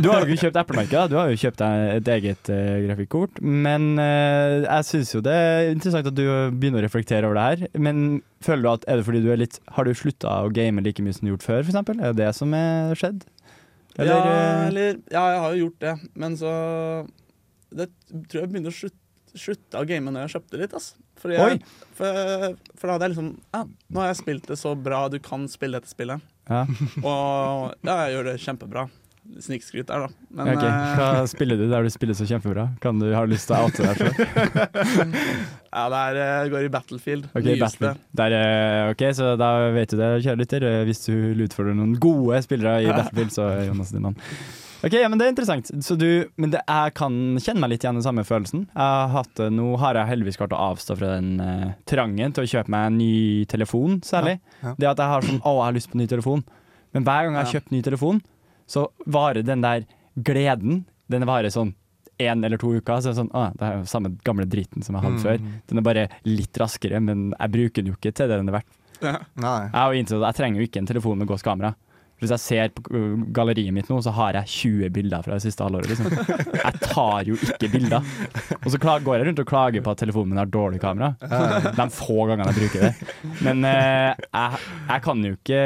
Du 0.00 0.10
har 0.12 0.24
jo 0.24 0.28
ikke 0.28 0.46
kjøpt 0.46 0.60
eplemerket, 0.60 1.12
du 1.12 1.16
har 1.20 1.32
jo 1.32 1.40
kjøpt 1.40 1.64
et 1.68 2.10
eget 2.16 2.52
grafikkort. 2.84 3.40
Men 3.40 3.94
eh, 4.02 4.64
jeg 4.66 4.88
syns 4.90 5.14
jo 5.16 5.22
det 5.24 5.36
er 5.36 5.72
interessant 5.72 6.10
at 6.10 6.16
du 6.16 6.24
begynner 6.52 6.82
å 6.82 6.86
reflektere 6.88 7.28
over 7.28 7.40
det 7.40 7.46
her. 7.48 7.80
Men 7.80 8.20
føler 8.44 8.64
du 8.64 8.70
at 8.74 8.88
er 8.88 9.00
det 9.00 9.08
fordi 9.08 9.24
du 9.24 9.32
er 9.32 9.40
litt 9.40 9.56
Har 9.74 9.88
du 9.88 9.96
slutta 9.96 10.36
å 10.44 10.52
game 10.54 10.84
like 10.84 11.02
mye 11.02 11.16
som 11.16 11.26
du 11.26 11.32
har 11.32 11.36
gjort 11.38 11.48
før, 11.48 11.64
f.eks.? 11.64 11.80
Er 11.96 12.12
det 12.12 12.16
det 12.20 12.32
som 12.36 12.52
er 12.56 12.96
skjedd? 12.98 13.24
Eller, 13.98 14.14
ja, 14.14 14.30
eh, 14.30 14.68
eller 14.68 15.00
Ja, 15.10 15.24
jeg 15.34 15.42
har 15.42 15.54
jo 15.54 15.66
gjort 15.66 15.80
det, 15.82 15.94
men 16.14 16.36
så 16.38 16.52
Det 17.74 17.88
tror 18.30 18.40
jeg 18.44 18.50
begynte 18.52 18.70
å 18.70 18.76
slutte, 18.78 19.02
slutte 19.38 19.80
å 19.82 19.88
game 19.88 20.12
når 20.14 20.26
jeg 20.26 20.34
kjøpte 20.36 20.60
litt. 20.62 20.76
Fordi 21.18 21.34
jeg, 21.34 21.58
for, 21.98 22.54
for 22.78 22.86
da 22.86 22.94
hadde 22.94 23.08
jeg 23.08 23.14
liksom 23.16 23.30
ja, 23.56 23.64
Nå 23.66 24.00
har 24.00 24.12
jeg 24.12 24.20
spilt 24.22 24.48
det 24.48 24.58
så 24.60 24.72
bra 24.78 25.02
du 25.12 25.18
kan 25.22 25.48
spille 25.50 25.80
dette 25.80 25.90
spillet. 25.90 26.22
ja. 26.48 26.62
Og 27.02 27.74
ja, 27.82 27.96
jeg 28.06 28.14
gjør 28.16 28.30
det 28.30 28.38
kjempebra. 28.46 28.86
Snikskryt 29.38 29.86
der, 29.86 30.06
da. 30.06 30.26
Men 30.34 30.48
ok. 30.54 30.62
eh, 30.64 30.94
Hva 30.98 31.08
spiller 31.34 31.60
du 31.60 31.66
der 31.70 31.84
du 31.84 31.92
spiller 31.92 32.16
så 32.16 32.26
kjempebra? 32.26 32.68
Kan 32.82 32.98
du, 33.02 33.10
har 33.12 33.28
du 33.28 33.34
lyst 33.34 33.50
til 33.50 33.58
å 33.58 33.68
oute 33.68 33.84
deg 33.84 34.00
sjøl? 34.00 34.14
ja, 35.76 35.84
det 35.92 36.24
eh, 36.24 36.48
går 36.54 36.66
i 36.66 36.70
Battlefield. 36.72 37.28
Ok, 37.34 37.44
nyeste. 37.44 37.60
Battlefield. 37.60 38.06
Der, 38.22 38.36
eh, 38.38 38.92
ok, 38.94 39.04
så 39.18 39.34
da 39.40 39.50
vet 39.76 39.92
du 39.92 39.98
det, 40.00 40.08
kjære 40.24 40.42
lytter. 40.42 40.66
Hvis 40.88 41.04
du 41.06 41.12
utfordrer 41.12 41.44
utfordre 41.48 41.76
noen 41.76 41.98
gode 42.00 42.40
spillere 42.46 42.80
i 42.84 42.88
Battlefield, 42.90 43.34
så 43.34 43.50
er 43.52 43.68
Jonas 43.68 43.92
din 43.94 44.04
mann. 44.08 44.18
Ok, 44.78 44.94
ja, 44.94 45.08
men 45.10 45.18
Det 45.18 45.26
er 45.26 45.32
interessant. 45.32 45.70
Så 45.82 45.96
du, 45.98 46.28
men 46.38 46.52
det, 46.54 46.60
jeg 46.62 46.94
kan 46.94 47.14
kjenne 47.42 47.62
meg 47.64 47.72
litt 47.72 47.82
igjen 47.82 47.98
den 47.98 48.06
samme 48.06 48.22
følelsen. 48.26 48.68
Hatt, 48.78 49.42
nå 49.50 49.72
har 49.82 49.98
jeg 49.98 50.12
heldigvis 50.12 50.38
klart 50.38 50.54
å 50.54 50.60
avstå 50.70 50.94
fra 51.00 51.16
den 51.16 51.40
uh, 51.42 51.72
trangen 51.90 52.34
til 52.36 52.46
å 52.46 52.50
kjøpe 52.52 52.70
meg 52.70 52.86
en 52.92 52.98
ny 53.00 53.44
telefon, 53.50 53.98
særlig. 54.06 54.36
Ja, 54.62 54.70
ja. 54.70 54.74
Det 54.78 54.90
at 54.92 55.02
jeg 55.02 55.12
har 55.14 55.26
sånn 55.26 55.42
Å, 55.42 55.54
jeg 55.58 55.66
har 55.66 55.78
lyst 55.80 55.90
på 55.90 55.98
en 55.98 56.04
ny 56.04 56.08
telefon. 56.10 56.44
Men 56.94 57.08
hver 57.08 57.26
gang 57.26 57.34
jeg 57.34 57.42
har 57.42 57.54
kjøpt 57.58 57.74
ny 57.74 57.82
telefon, 57.84 58.22
så 58.68 58.86
varer 59.08 59.42
den 59.46 59.64
der 59.64 59.86
gleden 60.18 60.84
Den 61.08 61.24
varer 61.24 61.48
sånn 61.48 61.70
én 62.20 62.44
eller 62.44 62.58
to 62.60 62.68
uker. 62.74 62.98
Så 63.00 63.08
er 63.08 63.14
det 63.14 63.20
sånn, 63.22 63.30
det 63.56 63.64
er 63.64 63.76
jo 63.78 63.84
samme 63.88 64.10
gamle 64.26 64.44
driten 64.44 64.82
som 64.84 64.96
jeg 64.98 65.04
hadde 65.06 65.16
Mm. 65.16 65.22
før. 65.24 65.38
Den 65.70 65.78
er 65.78 65.82
bare 65.86 66.08
litt 66.28 66.52
raskere, 66.60 67.00
men 67.00 67.32
jeg 67.38 67.50
bruker 67.54 67.82
den 67.82 67.92
jo 67.92 67.96
ikke 67.96 68.12
til 68.12 68.28
det 68.28 68.36
den 68.36 68.48
er 68.50 68.58
verdt. 68.58 69.22
Nei. 69.38 69.70
Jeg 69.72 70.02
innsett 70.04 70.20
jeg 70.20 70.34
trenger 70.34 70.60
jo 70.60 70.66
ikke 70.66 70.80
en 70.82 70.86
telefon 70.90 71.18
med 71.18 71.28
gåskamera. 71.28 71.72
kamera. 71.72 71.74
Hvis 72.18 72.32
jeg 72.34 72.42
ser 72.42 72.72
på 72.74 72.82
uh, 72.90 73.20
galleriet 73.34 73.74
mitt 73.74 73.90
nå, 73.90 74.00
så 74.02 74.12
har 74.16 74.38
jeg 74.40 74.50
20 74.54 74.94
bilder 74.96 75.22
fra 75.26 75.36
det 75.38 75.44
siste 75.44 75.66
halvåret. 75.66 75.92
Liksom. 75.92 76.08
Jeg 76.58 76.80
tar 76.82 77.28
jo 77.28 77.38
ikke 77.38 77.70
bilder. 77.72 78.08
Og 78.58 78.70
så 78.74 78.80
går 78.82 79.20
jeg 79.20 79.28
rundt 79.28 79.42
og 79.44 79.50
klager 79.50 79.84
på 79.84 79.94
at 79.94 80.02
telefonen 80.02 80.34
min 80.34 80.42
har 80.42 80.50
dårlig 80.50 80.80
kamera. 80.82 81.12
De 81.78 81.86
få 81.94 82.26
gangene 82.28 82.50
jeg 82.50 82.58
bruker 82.58 82.88
det. 82.88 83.12
Men 83.46 83.62
eh, 83.68 84.18
jeg, 84.26 84.64
jeg 84.88 85.04
kan 85.06 85.22
jo 85.24 85.36
ikke 85.38 85.62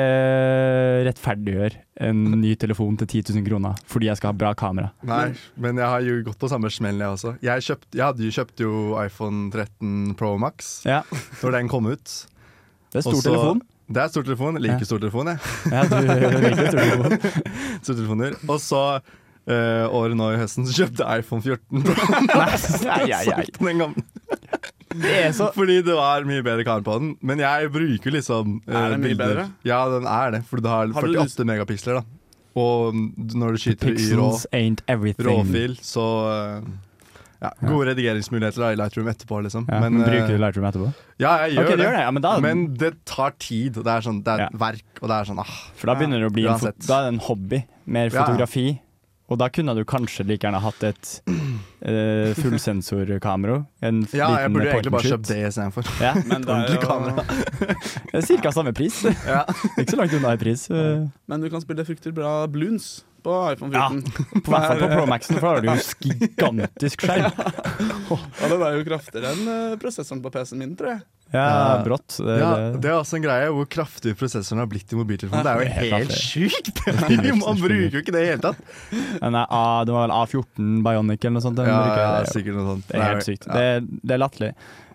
rettferdiggjøre 1.08 1.80
en 2.02 2.22
ny 2.40 2.54
telefon 2.58 2.96
til 3.00 3.08
10 3.22 3.34
000 3.36 3.46
kroner 3.46 3.80
fordi 3.90 4.08
jeg 4.08 4.18
skal 4.20 4.32
ha 4.32 4.38
bra 4.44 4.52
kamera. 4.58 4.92
Nei, 5.06 5.32
men 5.60 5.80
jeg 5.80 5.88
har 5.94 6.04
jo 6.06 6.18
gått 6.26 6.40
på 6.40 6.50
samme 6.50 6.70
smell, 6.72 7.00
jeg 7.02 7.16
også. 7.16 7.34
Jeg, 7.44 7.64
kjøpt, 7.68 7.88
jeg 7.96 8.04
hadde 8.06 8.26
jo 8.26 8.36
kjøpt 8.38 8.64
jo 8.64 8.72
iPhone 9.02 9.48
13 9.52 10.14
Pro 10.18 10.34
Max 10.40 10.74
Ja, 10.88 11.02
når 11.42 11.58
den 11.58 11.72
kom 11.72 11.88
ut. 11.90 12.16
Det 12.92 13.00
er 13.00 13.06
stor 13.06 13.16
Også, 13.16 13.28
telefon. 13.30 13.62
Det 13.92 14.02
er 14.02 14.12
stor 14.12 14.24
telefon. 14.26 14.56
Ja. 14.58 14.62
Like 14.66 14.88
stor 14.88 15.00
telefon, 15.02 15.32
jeg. 15.32 15.38
Ja, 15.72 15.82
du 15.88 15.96
liker 16.06 16.54
stor 16.56 16.78
telefon. 16.78 17.18
stor 17.84 17.98
telefoner. 17.98 18.36
Og 18.48 18.60
så 18.62 18.82
uh, 19.00 19.86
året 19.92 20.16
nå 20.18 20.30
i 20.34 20.38
høsten 20.40 20.68
så 20.68 20.76
kjøpte 20.82 21.04
jeg 21.04 21.24
iPhone 21.24 21.44
14 21.44 21.82
Nei, 21.82 21.90
nei, 22.32 22.46
nei, 22.88 23.00
nei. 23.08 23.22
Solgte 23.26 23.68
den 23.68 23.84
gamle. 23.84 24.06
Det 24.92 25.20
så 25.36 25.48
Fordi 25.54 25.78
det 25.84 25.94
var 25.96 26.26
mye 26.28 26.44
bedre 26.44 26.64
kamera 26.68 26.84
på 26.84 26.98
den. 27.00 27.12
Men 27.24 27.40
jeg 27.40 27.70
bruker 27.72 28.16
liksom 28.16 28.58
uh, 28.66 28.74
Er 28.76 28.96
den 28.96 29.04
mye 29.04 29.14
bilder. 29.14 29.28
bedre? 29.28 29.46
Ja, 29.68 29.84
den 29.92 30.08
er 30.08 30.36
det. 30.36 30.42
For 30.50 30.60
du 30.60 30.68
har 30.68 30.92
Har 30.92 31.08
du 31.08 31.16
48 31.20 31.48
megapiksler, 31.48 32.00
da. 32.02 32.18
Og 32.60 32.92
når 32.92 33.54
du 33.56 33.62
skyter 33.62 33.94
i 33.96 34.08
rå, 34.18 34.28
ain't 34.52 34.82
råfil, 35.24 35.78
så 35.80 36.02
eh, 36.28 36.66
ja, 37.42 37.50
Gode 37.66 37.88
redigeringsmuligheter 37.90 38.62
da, 38.62 38.68
i 38.72 38.78
Lightroom 38.78 39.08
etterpå, 39.10 39.40
liksom. 39.48 39.64
Ja, 39.66 39.80
men, 39.82 39.96
men, 39.98 40.04
bruker 40.06 40.28
eh, 40.28 40.36
du 40.36 40.42
Lightroom 40.44 40.68
etterpå? 40.70 40.92
Ja, 41.22 41.32
jeg 41.44 41.56
gjør 41.56 41.66
okay, 41.66 41.76
det. 41.80 41.86
gjør 41.88 41.96
det. 41.98 42.04
Ja, 42.06 42.12
men, 42.14 42.22
da, 42.22 42.32
Men 42.44 42.62
det 42.78 42.92
tar 43.08 43.34
tid. 43.42 43.76
og 43.80 43.84
Det 43.88 43.96
er, 43.98 44.06
sånn, 44.06 44.22
det 44.22 44.36
er 44.36 44.44
Ja. 44.46 44.48
verk, 44.62 44.86
og 45.02 45.10
det 45.10 45.16
er 45.18 45.28
sånn 45.32 45.42
ah, 45.42 45.52
for 45.74 45.90
da 45.90 45.98
begynner 45.98 46.22
det 46.22 46.30
å 46.30 46.34
bli 46.38 46.46
en, 46.46 46.62
da 46.86 47.00
er 47.02 47.10
det 47.10 47.12
en 47.16 47.20
hobby. 47.26 47.64
Mer 47.84 48.08
Ja, 48.08 48.14
ja. 48.14 48.24
fotografi. 48.24 48.66
Og 49.32 49.38
da 49.40 49.46
kunne 49.48 49.72
du 49.74 49.80
kanskje 49.88 50.26
like 50.28 50.44
gjerne 50.44 50.58
hatt 50.60 50.82
et 50.84 51.10
uh, 51.30 52.32
fullsensorkamera. 52.42 53.62
En 53.80 54.02
Ja, 54.12 54.28
jeg 54.42 54.52
burde 54.52 54.68
egentlig 54.68 54.92
bare 54.92 55.08
kjøpt 55.14 55.30
det 55.30 55.38
istedenfor. 55.48 55.86
Ja, 56.02 56.12
Men 56.28 56.44
det 56.44 56.50
er 56.52 56.58
Ordentlig 56.58 56.82
jo, 56.82 56.88
kamera. 56.90 57.24
er 58.18 58.26
Cirka 58.26 58.52
samme 58.52 58.74
pris. 58.76 58.98
Ja. 59.24 59.44
Ikke 59.78 59.94
så 59.94 60.00
langt 60.02 60.12
unna 60.18 60.34
i 60.36 60.40
pris. 60.42 60.66
eh, 60.70 61.06
Men 61.30 61.40
du 61.40 61.48
kan 61.50 61.64
spille 61.64 61.86
fryktelig 61.88 62.14
bra 62.18 62.34
bloons 62.46 63.04
på 63.24 63.36
iPhone 63.52 63.72
Ja. 63.76 63.88
14. 63.88 64.42
På 64.44 64.52
hvert 64.54 64.68
fall 64.68 64.82
på 64.82 64.90
Pro 64.92 65.06
Maxen, 65.10 65.38
for 65.38 65.42
da 65.42 65.50
har 65.54 65.60
du 65.62 65.70
jo 65.72 66.12
gigantisk 66.12 67.06
skjerm. 67.06 67.32
Ja, 68.12 68.48
den 68.50 68.60
er 68.66 68.74
jo 68.76 68.84
kraftigere 68.84 69.30
enn 69.32 69.46
eh, 69.48 69.74
prosessoren 69.80 70.20
på 70.24 70.30
PC-en 70.34 70.58
min, 70.60 70.72
tror 70.76 70.90
jeg. 70.92 71.02
Ja, 71.32 71.44
Ja. 71.48 71.76
brått. 71.86 72.18
Det, 72.20 72.34
Ja, 72.42 72.50
det- 72.58 72.80
det 72.84 72.90
er 72.90 72.98
også 72.98 73.16
en 73.16 73.24
greie 73.24 73.46
hvor 73.54 73.64
kraftig 73.72 74.12
prosessoren 74.20 74.60
har 74.60 74.68
blitt 74.68 74.92
i 74.92 74.98
mobiltelefonen. 74.98 75.46
Det 75.46 75.52
er 75.52 75.62
jo 75.62 75.96
helt 75.96 76.12
sjukt! 76.26 76.82
Man 77.40 77.62
bruker 77.62 77.96
jo 77.96 78.02
ikke 78.02 78.12
det 78.12 78.20
i 78.20 78.26
det 78.26 78.30
hele 78.34 78.44
tatt. 78.44 78.60
Den 79.22 79.38
er 79.40 79.46
A, 79.48 79.62
det 79.88 79.94
var 79.96 80.04
vel 80.10 80.16
A14 80.18 80.82
Bionic 80.84 81.24
eller 81.24 81.38
noe 81.38 81.46
sånt. 81.46 81.62
Ja, 81.64 81.80
ja, 82.02 82.12
sikkert 82.28 82.58
noe 82.60 82.68
sånt. 82.74 82.88
Det 82.90 83.00
er 83.00 83.08
helt 83.14 83.28
sykt. 83.30 83.48
Det, 83.48 83.66
det 84.02 84.18
er 84.18 84.20
latterlig. 84.26 84.52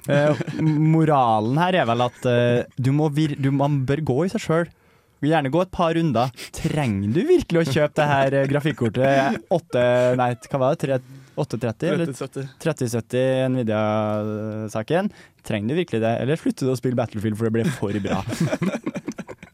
Eh, 0.08 0.46
moralen 0.62 1.58
her 1.60 1.76
er 1.82 1.88
vel 1.90 2.06
at 2.06 2.26
eh, 2.30 2.62
du 2.80 2.92
må 2.96 3.10
vir 3.12 3.34
du, 3.42 3.50
man 3.52 3.82
bør 3.90 4.04
gå 4.08 4.20
i 4.28 4.32
seg 4.36 4.44
sjøl. 4.46 4.70
Gjerne 5.26 5.50
gå 5.50 5.62
et 5.64 5.72
par 5.74 5.96
runder. 5.98 6.34
Trenger 6.54 7.14
du 7.16 7.22
virkelig 7.26 7.64
å 7.64 7.72
kjøpe 7.72 7.96
det 7.98 8.10
her 8.12 8.36
eh, 8.38 8.50
grafikkortet 8.52 9.48
8, 9.54 9.86
nei, 10.20 10.30
hva 10.52 10.62
var 10.62 10.78
det? 10.78 11.00
830 11.38 11.90
eller 11.94 12.10
3070. 12.10 12.54
3070 12.64 13.50
Nvidia-saken? 13.54 15.12
Trenger 15.46 15.74
du 15.74 15.80
virkelig 15.82 16.02
det, 16.02 16.14
eller 16.24 16.40
slutter 16.42 16.68
du 16.68 16.74
å 16.74 16.78
spille 16.80 16.98
Battlefield 16.98 17.38
for 17.38 17.50
det 17.50 17.56
blir 17.58 17.74
for 17.78 18.02
bra? 18.04 18.24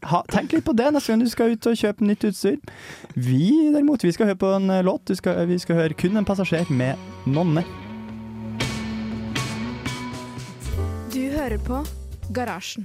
Ha, 0.04 0.18
tenk 0.28 0.52
litt 0.52 0.66
på 0.66 0.74
det 0.76 0.90
neste 0.92 1.14
gang 1.14 1.22
du 1.24 1.30
skal 1.32 1.54
ut 1.54 1.66
og 1.70 1.78
kjøpe 1.80 2.04
nytt 2.04 2.26
utstyr. 2.28 2.58
Vi 3.16 3.70
derimot, 3.72 4.04
vi 4.04 4.12
skal 4.12 4.28
høre 4.28 4.40
på 4.42 4.50
en 4.52 4.68
eh, 4.68 4.82
låt. 4.84 5.06
Du 5.08 5.16
skal, 5.16 5.46
vi 5.48 5.56
skal 5.62 5.78
høre 5.78 5.96
kun 5.96 6.20
en 6.20 6.28
passasjer 6.28 6.68
med 6.68 7.00
Nonne. 7.24 7.64
Du 11.08 11.22
hører 11.32 11.56
på 11.64 11.80
Garasjen. 12.36 12.84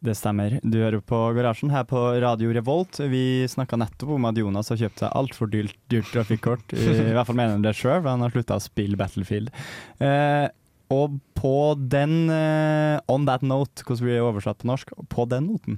Det 0.00 0.14
stemmer. 0.16 0.54
Du 0.64 0.78
hører 0.80 1.02
på 1.04 1.18
Garasjen 1.36 1.72
her 1.74 1.84
på 1.88 2.00
Radio 2.24 2.54
Revolt. 2.56 3.02
Vi 3.12 3.44
snakka 3.52 3.76
nettopp 3.76 4.14
om 4.14 4.28
at 4.30 4.38
Jonas 4.40 4.72
har 4.72 4.78
kjøpt 4.80 5.02
seg 5.02 5.12
altfor 5.20 5.50
dyrt, 5.52 5.76
dyrt 5.92 6.08
trafikkort. 6.14 6.72
I, 6.76 7.12
hvert 7.12 7.28
fall 7.28 7.36
mener 7.36 7.58
han 7.58 7.66
det 7.66 7.74
sjøl, 7.76 7.98
for 7.98 8.08
han 8.08 8.24
har 8.24 8.32
slutta 8.32 8.56
å 8.56 8.64
spille 8.64 8.96
Battlefield. 9.00 9.52
Eh, 10.00 10.46
og 10.90 11.18
på 11.36 11.52
den 11.92 12.32
eh, 12.32 12.96
On 13.12 13.28
that 13.28 13.44
note, 13.44 13.84
hvordan 13.84 14.08
blir 14.08 14.16
det 14.16 14.24
oversatt 14.24 14.64
på 14.64 14.70
norsk? 14.72 14.96
På 15.12 15.28
den 15.28 15.50
noten. 15.52 15.76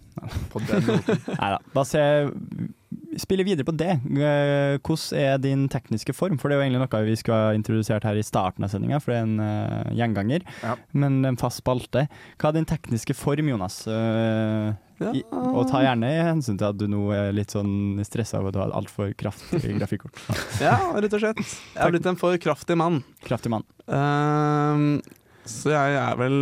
På 0.55 0.63
den 0.71 0.87
noten. 0.87 1.19
Nei 1.41 1.51
da. 1.57 1.61
Spille 3.21 3.45
videre 3.47 3.67
på 3.69 3.75
det. 3.77 3.95
Eh, 4.09 4.77
hvordan 4.81 5.19
er 5.21 5.39
din 5.43 5.67
tekniske 5.73 6.15
form? 6.17 6.39
For 6.41 6.49
det 6.49 6.57
er 6.57 6.63
jo 6.63 6.67
egentlig 6.67 6.83
noe 6.85 7.03
vi 7.07 7.17
skulle 7.21 7.39
ha 7.51 7.57
introdusert 7.57 8.05
her 8.09 8.17
i 8.19 8.25
starten 8.27 8.65
av 8.67 8.73
sendinga, 8.73 9.01
for 9.03 9.13
det 9.13 9.19
er 9.21 9.27
en 9.27 9.43
eh, 9.45 9.93
gjenganger. 9.99 10.47
Ja. 10.63 10.77
Men 10.97 11.21
en 11.29 11.39
fast 11.41 11.61
spalte. 11.63 12.07
Hva 12.41 12.51
er 12.53 12.57
din 12.59 12.69
tekniske 12.69 13.17
form, 13.19 13.53
Jonas? 13.53 13.83
Eh, 13.91 14.73
Ja. 15.03 15.11
i, 15.19 15.23
og 15.35 15.65
ta 15.67 15.81
gjerne 15.83 16.07
i 16.07 16.19
hensyn 16.23 16.55
til 16.61 16.69
at 16.69 16.77
du 16.79 16.85
nå 16.87 17.01
er 17.17 17.33
litt 17.35 17.51
sånn 17.51 17.99
stressa 18.07 18.39
over 18.39 18.53
at 18.53 18.55
du 18.55 18.61
har 18.61 18.75
altfor 18.79 19.11
kraftig 19.19 19.73
grafikkort. 19.81 20.15
Ja, 20.63 20.77
rett 20.95 21.17
og 21.17 21.25
slett. 21.25 21.41
Jeg 21.75 21.81
har 21.83 21.91
blitt 21.91 22.07
en 22.07 22.21
for 22.21 22.37
kraftig 22.39 22.77
mann. 22.79 23.01
Kraftig 23.27 23.51
mann. 23.51 23.65
Uh, 23.91 25.01
så 25.49 25.73
jeg 25.75 25.97
er 25.99 26.21
vel 26.21 26.37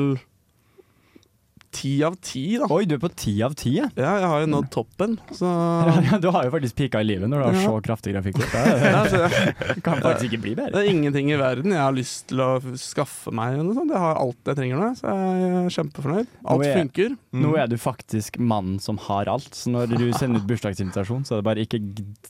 ti 1.71 1.91
av 2.03 2.17
ti, 2.19 2.57
da. 2.59 2.67
Oi, 2.75 2.85
du 2.91 2.97
er 2.97 3.01
på 3.03 3.09
ti 3.15 3.33
av 3.47 3.53
ti, 3.55 3.77
ja. 3.79 3.85
Jeg 3.95 4.25
har 4.27 4.41
jo 4.43 4.49
nådd 4.51 4.69
toppen, 4.75 5.13
så 5.37 5.47
Ja, 6.11 6.19
Du 6.19 6.27
har 6.35 6.45
jo 6.49 6.51
faktisk 6.51 6.75
pika 6.81 6.99
i 7.01 7.07
livet 7.07 7.31
når 7.31 7.39
du 7.39 7.45
har 7.47 7.59
Ja. 7.61 7.63
så 7.69 7.77
kraftig 7.87 8.15
grafikkort. 8.17 8.51
Det 9.77 9.83
kan 9.87 10.01
faktisk 10.03 10.27
ikke 10.33 10.41
bli 10.43 10.55
bedre. 10.59 10.73
Det 10.75 10.83
er 10.83 10.91
ingenting 10.91 11.31
i 11.31 11.39
verden 11.39 11.71
jeg 11.77 11.79
har 11.83 11.95
lyst 11.95 12.27
til 12.33 12.43
å 12.43 12.49
skaffe 12.81 13.31
meg. 13.35 13.55
Jeg 13.61 13.95
har 14.03 14.19
alt 14.19 14.51
jeg 14.51 14.59
trenger 14.59 14.83
nå, 14.83 14.89
så 14.99 15.15
jeg 15.15 15.47
er 15.61 15.71
kjempefornøyd. 15.77 16.35
Alt 16.43 16.65
Nå 16.65 16.67
er- 16.67 16.79
funker. 16.81 17.17
Nå 17.47 17.55
er 17.63 17.71
du 17.71 17.77
faktisk 17.81 18.41
mannen 18.43 18.81
som 18.83 18.99
har 19.07 19.31
alt, 19.31 19.55
så 19.55 19.71
når 19.71 19.95
du 19.95 20.07
sender 20.19 20.43
ut 20.43 20.51
bursdagsinvitasjon, 20.51 21.23
så 21.29 21.39
er 21.39 21.43
det 21.45 21.49
bare 21.53 21.63
ikke 21.69 21.81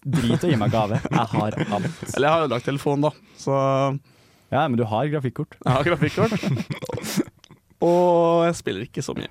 drit 0.05 0.45
å 0.45 0.53
gi 0.53 0.61
meg 0.61 0.71
gave. 0.77 1.01
Jeg 1.09 1.27
har 1.33 1.57
alt. 1.65 1.91
Eller 2.15 2.29
jeg 2.29 2.35
har 2.37 2.45
ødelagt 2.47 2.69
telefonen, 2.69 3.09
da, 3.09 3.37
så 3.41 3.57
Ja, 4.53 4.67
men 4.69 4.77
du 4.77 4.85
har 4.85 5.09
grafikkort. 5.17 5.57
jeg 5.65 5.73
har 5.73 5.85
grafikkort. 5.95 7.31
Og 7.87 8.47
jeg 8.49 8.61
spiller 8.61 8.87
ikke 8.87 9.05
så 9.05 9.17
mye. 9.17 9.31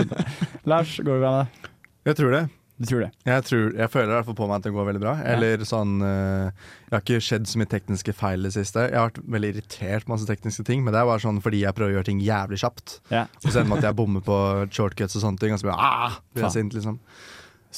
Lars, 0.70 0.98
går 1.00 1.12
det 1.14 1.20
bra 1.24 1.34
med 1.38 1.44
deg? 1.44 1.74
Jeg 2.08 2.18
tror 2.20 2.34
det. 2.36 2.44
Du 2.78 2.86
tror 2.86 3.00
det? 3.02 3.08
Jeg, 3.26 3.42
tror, 3.42 3.64
jeg 3.74 3.90
føler 3.90 4.12
i 4.12 4.14
hvert 4.14 4.26
fall 4.28 4.36
på 4.38 4.46
meg 4.46 4.60
at 4.60 4.66
det 4.68 4.70
går 4.76 4.86
veldig 4.86 5.00
bra. 5.02 5.14
Eller 5.26 5.64
sånn 5.66 5.96
eh, 6.06 6.66
Jeg 6.86 6.94
har 6.94 7.02
ikke 7.02 7.24
skjedd 7.26 7.48
så 7.50 7.58
mye 7.58 7.70
tekniske 7.72 8.14
feil 8.14 8.44
i 8.44 8.46
det 8.46 8.54
siste. 8.54 8.84
Jeg 8.86 8.94
har 8.94 9.08
vært 9.08 9.18
veldig 9.34 9.50
irritert 9.50 10.06
på 10.06 10.12
masse 10.12 10.28
tekniske 10.28 10.62
ting, 10.68 10.84
men 10.86 10.94
det 10.94 11.00
er 11.00 11.08
bare 11.10 11.24
sånn 11.24 11.40
fordi 11.42 11.64
jeg 11.64 11.74
prøver 11.74 11.96
å 11.96 11.98
gjøre 11.98 12.08
ting 12.12 12.22
jævlig 12.22 12.60
kjapt. 12.62 13.00
Ja. 13.10 13.24
Og 13.42 13.48
så 13.48 13.56
ender 13.56 13.66
det 13.66 13.72
med 13.72 13.80
at 13.80 13.88
jeg 13.88 13.98
bommer 13.98 14.24
på 14.28 14.38
shortcuts 14.70 15.18
og 15.18 15.24
sånne 15.26 15.42
ting, 15.42 15.56
og 15.56 15.58
så 15.58 15.66
blir 15.66 15.74
jeg 15.74 15.90
ah, 15.90 16.20
blir 16.36 16.46
jeg 16.46 16.54
sint, 16.54 16.78
liksom. 16.78 17.00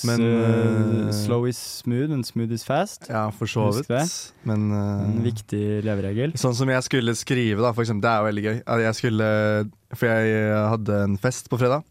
Men, 0.07 0.21
eh, 0.23 1.11
slow 1.13 1.47
is 1.47 1.59
smooth, 1.59 2.13
and 2.13 2.25
smooth 2.27 2.53
is 2.53 2.65
fast. 2.65 3.09
Ja, 3.11 3.29
for 3.31 3.51
så 3.51 3.67
vidt. 3.75 3.91
Men 4.45 4.71
uh, 4.71 5.03
En 5.03 5.19
eh, 5.19 5.25
viktig 5.31 5.65
leveregel. 5.85 6.37
Sånn 6.39 6.55
som 6.55 6.71
jeg 6.71 6.87
skulle 6.87 7.17
skrive, 7.19 7.61
da, 7.65 7.75
for 7.75 7.83
eksempel. 7.85 8.07
Det 8.07 8.13
er 8.13 8.23
jo 8.23 8.31
veldig 8.31 8.47
gøy. 8.47 8.57
Jeg 8.87 8.99
skulle, 9.01 9.29
for 9.93 10.07
jeg 10.07 10.57
hadde 10.75 11.03
en 11.09 11.19
fest 11.21 11.51
på 11.51 11.59
fredag. 11.61 11.85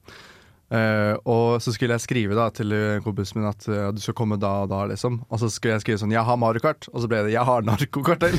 Uh, 0.70 1.18
og 1.25 1.62
så 1.65 1.72
skulle 1.74 1.96
jeg 1.98 2.03
skrive 2.03 2.36
da 2.38 2.44
til 2.53 2.70
eh, 2.77 3.00
kompisen 3.01 3.39
min 3.39 3.48
at 3.50 3.63
uh, 3.65 3.89
du 3.89 3.98
skal 4.03 4.13
komme 4.13 4.38
da 4.38 4.51
og 4.68 4.70
da, 4.70 4.84
liksom. 4.91 5.25
Og 5.25 5.39
så 5.41 5.50
skulle 5.50 5.74
jeg 5.74 5.82
skrive 5.82 5.98
sånn 5.98 6.13
'jeg 6.13 6.22
har 6.22 6.38
Mario 6.38 6.62
Kart', 6.62 6.86
og 6.94 7.01
så 7.01 7.08
ble 7.10 7.24
det 7.25 7.34
'jeg 7.34 7.41
har 7.41 7.62
narkokartell'. 7.65 8.38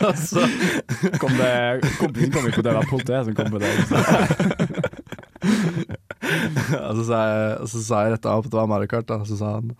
og 0.06 0.14
så 0.16 0.44
Kom 1.18 1.32
det, 1.40 1.80
kompisen 1.96 2.32
kom 2.32 2.46
ikke 2.46 2.60
på 2.60 2.62
det, 2.62 2.68
det 2.68 2.74
var 2.76 2.84
politiet 2.90 3.24
som 3.24 3.34
kom 3.34 3.50
på 3.50 3.58
det. 3.64 3.72
og 6.86 7.00
så 7.00 7.04
sa 7.08 7.24
jeg, 7.26 7.58
og 7.64 7.68
så 7.72 7.82
sa 7.84 8.04
jeg 8.04 8.16
rett 8.16 8.30
av 8.30 8.44
at 8.44 8.50
det 8.50 8.60
var 8.60 8.70
Mario 8.70 8.90
Kart. 8.90 9.12
Og 9.16 9.28
så 9.28 9.40
sa 9.40 9.58
han 9.58 9.74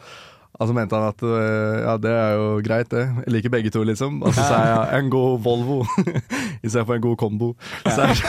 og 0.60 0.68
så 0.68 0.74
mente 0.76 0.96
han 0.96 1.08
at 1.08 1.22
øh, 1.24 1.76
ja, 1.80 1.92
det 1.96 2.10
er 2.12 2.32
jo 2.36 2.48
greit, 2.60 2.90
det. 2.92 3.06
Jeg 3.24 3.32
liker 3.32 3.52
begge 3.54 3.70
to, 3.72 3.80
liksom. 3.82 4.18
Og 4.22 4.34
så 4.36 4.44
sa 4.44 4.58
jeg 4.66 4.98
en 4.98 5.10
god 5.12 5.38
Volvo 5.40 5.78
istedenfor 6.64 6.98
en 6.98 7.06
god 7.06 7.16
kombo. 7.16 7.54
Så 7.86 8.02
jeg, 8.02 8.16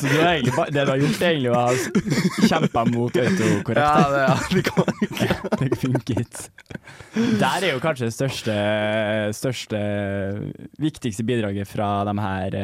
Så 0.00 0.08
har 0.08 0.32
egentlig, 0.32 0.52
det 0.72 0.82
du 0.86 0.90
har 0.90 1.00
gjort, 1.02 1.22
egentlig 1.26 1.50
å 1.52 1.58
ha 1.58 2.46
kjempa 2.48 2.84
mot 2.88 3.16
autokorrekt. 3.22 3.82
ja, 3.82 4.04
det, 4.08 4.22
ja, 4.22 4.36
det 4.54 4.62
kan 4.64 4.84
Det 5.60 5.78
funker. 5.78 6.24
Der 7.42 7.66
er 7.66 7.68
jo 7.74 7.82
kanskje 7.82 8.08
det 8.08 8.14
største, 8.16 8.56
største 9.36 9.82
viktigste 10.80 11.26
bidraget 11.28 11.68
fra 11.68 11.90
de 12.08 12.16
her 12.22 12.56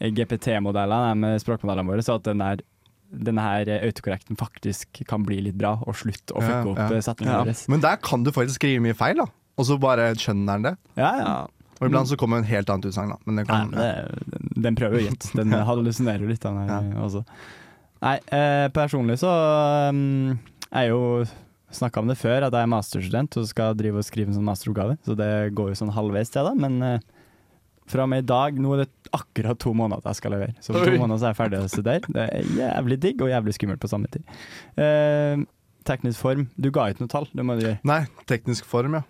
eh, 0.00 0.10
GPT-modellene, 0.14 1.14
med 1.18 1.42
språkmodellene 1.42 1.90
våre, 1.90 2.04
så 2.06 2.18
at 2.18 2.26
den 2.28 2.42
der 2.44 2.64
denne 3.08 3.40
her 3.40 3.68
autokorrekten 3.78 4.36
faktisk 4.36 4.98
kan 5.08 5.22
bli 5.24 5.38
litt 5.46 5.56
bra, 5.56 5.78
og 5.88 5.96
slutte 5.96 6.34
å 6.36 6.42
fucke 6.44 6.74
opp 6.74 6.80
ja. 6.82 6.88
ja. 6.92 7.04
setningene 7.06 7.38
Ja. 7.38 7.44
deres. 7.48 7.62
Men 7.72 7.80
der 7.80 7.96
kan 8.04 8.24
du 8.26 8.32
faktisk 8.36 8.60
skrive 8.60 8.82
mye 8.84 8.96
feil, 8.98 9.16
da. 9.22 9.24
Og 9.58 9.64
så 9.66 9.78
bare 9.80 10.10
skjønner 10.20 10.58
den 10.58 10.66
det. 10.68 10.74
Ja, 11.00 11.12
ja. 11.22 11.32
Og 11.78 11.86
iblant 11.88 12.10
så 12.10 12.18
kommer 12.18 12.42
en 12.42 12.46
helt 12.48 12.68
annet 12.70 12.90
utsagn, 12.90 13.14
da. 13.14 13.18
Men 13.24 13.38
det 13.40 13.46
Nei, 13.46 13.54
kan, 13.54 13.70
men 13.70 13.80
det, 13.80 14.28
den, 14.34 14.62
den 14.66 14.78
prøver 14.78 14.98
jo 15.00 15.08
gitt. 15.08 15.28
Den 15.38 15.54
hallusinerer 15.54 16.28
litt, 16.28 16.42
den 16.42 16.58
her 16.58 16.72
Ja. 16.74 17.02
også. 17.06 17.24
Nei, 18.04 18.14
eh, 18.34 18.68
personlig 18.74 19.18
så 19.22 19.30
um, 19.90 20.38
er 20.70 20.90
jo 20.92 21.02
Snakka 21.68 22.00
om 22.00 22.08
det 22.08 22.14
før, 22.16 22.46
at 22.46 22.54
jeg 22.56 22.64
er 22.64 22.70
masterstudent 22.72 23.36
og 23.36 23.44
skal 23.44 23.74
drive 23.76 24.00
og 24.00 24.04
skrive 24.06 24.30
en 24.30 24.36
sånn 24.38 24.46
masteroppgave. 24.46 24.94
Så 25.04 25.12
det 25.18 25.52
går 25.52 25.74
jo 25.74 25.76
sånn 25.76 25.90
halvveis 25.92 26.30
til, 26.32 26.46
da. 26.48 26.54
Men 26.56 26.78
eh, 26.80 27.02
fra 27.88 28.04
og 28.04 28.10
med 28.12 28.24
i 28.24 28.26
dag 28.28 28.56
Nå 28.60 28.72
er 28.76 28.82
det 28.84 28.90
akkurat 29.16 29.58
to 29.62 29.72
måneder 29.76 30.02
til 30.04 30.10
jeg 30.12 30.18
skal 30.20 30.34
levere. 30.36 30.54
Så 30.60 30.74
om 30.74 30.80
to 30.84 30.96
måneder 31.00 31.20
så 31.22 31.28
er 31.28 31.32
jeg 31.32 31.38
ferdig 31.38 31.60
å 31.64 31.68
studere. 31.72 32.12
Det 32.12 32.24
er 32.24 32.50
jævlig 32.58 32.98
digg 33.00 33.22
og 33.24 33.30
jævlig 33.32 33.54
skummelt 33.56 33.80
på 33.80 33.88
samme 33.90 34.10
tid. 34.12 34.26
Eh, 34.76 35.44
teknisk 35.88 36.20
form. 36.20 36.48
Du 36.60 36.68
ga 36.74 36.88
ikke 36.92 37.04
noe 37.06 37.12
tall, 37.12 37.28
det 37.32 37.46
må 37.48 37.56
du 37.56 37.64
gjøre. 37.64 37.78
Nei, 37.88 38.02
teknisk 38.28 38.68
form, 38.68 38.98
ja. 39.00 39.04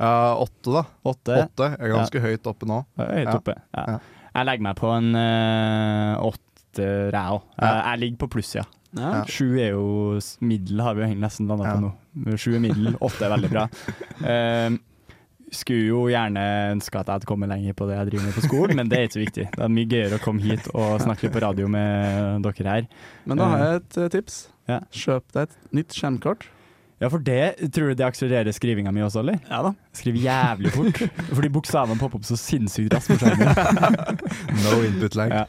Uh, 0.00 0.32
åtte, 0.44 0.72
da. 0.72 0.82
Åtte. 1.04 1.34
Åtte. 1.44 1.66
Jeg 1.76 1.88
er 1.90 1.92
ganske 1.92 2.20
høyt 2.24 2.46
oppe 2.48 2.68
nå. 2.68 2.82
Høyt 3.00 3.26
Ja. 3.26 3.34
oppe. 3.36 3.54
Ja. 3.76 3.82
Ja. 3.94 3.98
Jeg 4.34 4.46
legger 4.48 4.64
meg 4.68 4.76
på 4.78 4.92
en 4.96 5.08
uh, 5.16 6.20
åtte, 6.24 6.84
jeg 6.84 7.16
òg. 7.16 7.42
Ja. 7.60 7.72
Jeg 7.90 8.00
ligger 8.04 8.20
på 8.22 8.30
pluss, 8.36 8.54
ja. 8.56 8.64
Ja. 8.96 9.10
Ja. 9.20 9.24
Sju 9.28 9.58
er 9.60 9.74
jo 9.74 10.18
middel, 10.40 10.80
har 10.82 10.96
vi 10.96 11.02
jo 11.02 11.08
egentlig 11.10 11.24
nesten 11.26 11.48
landa 11.50 11.64
Ja. 11.68 11.74
på 11.76 11.84
nå. 11.84 12.36
Sju 12.40 12.54
er 12.56 12.62
middel, 12.64 12.94
åtte 13.00 13.26
er 13.28 13.34
veldig 13.36 13.50
bra. 13.52 13.66
Eh, 14.30 14.70
skulle 15.54 15.88
jo 15.88 16.04
gjerne 16.10 16.44
ønske 16.74 17.00
at 17.00 17.08
jeg 17.08 17.18
hadde 17.18 17.28
kommet 17.28 17.50
lenger 17.50 17.76
på 17.78 17.88
det 17.88 17.96
jeg 17.98 18.10
driver 18.10 18.28
med 18.28 18.36
på 18.36 18.44
skolen, 18.46 18.76
men 18.78 18.90
det 18.90 18.98
er 18.98 19.08
ikke 19.08 19.16
så 19.16 19.24
viktig. 19.24 19.48
Det 19.56 19.64
er 19.66 19.74
mye 19.74 19.90
gøyere 19.90 20.20
å 20.20 20.22
komme 20.22 20.44
hit 20.44 20.70
og 20.72 21.02
snakke 21.02 21.30
på 21.32 21.42
radio 21.42 21.68
med 21.70 22.46
dere 22.46 22.70
her. 22.76 22.88
Men 23.26 23.40
da 23.42 23.50
har 23.52 23.64
jeg 23.64 23.82
et 23.82 24.00
eh, 24.04 24.10
tips. 24.16 24.40
Ja. 24.70 24.80
Kjøp 24.94 25.36
deg 25.36 25.48
et 25.48 25.76
nytt 25.80 25.96
skjermkort. 25.96 26.46
Ja, 27.00 27.08
for 27.08 27.22
det 27.24 27.70
tror 27.72 27.90
du 27.90 27.96
det 27.96 28.04
akselererer 28.04 28.52
skrivinga 28.52 28.92
mi 28.92 29.00
også, 29.00 29.22
eller? 29.22 29.38
Ja 29.48 29.62
da. 29.64 29.72
Skriv 29.96 30.18
jævlig 30.20 30.74
fort. 30.74 31.00
Fordi 31.32 31.48
bokstavene 31.54 31.96
popper 32.00 32.20
opp 32.20 32.28
så 32.28 32.36
sinnssykt 32.36 32.92
raskt 32.92 33.14
på 33.14 33.22
skjermen. 33.22 34.20
No 34.66 34.82
input 34.84 35.16
lag. 35.16 35.32
Ja. 35.32 35.46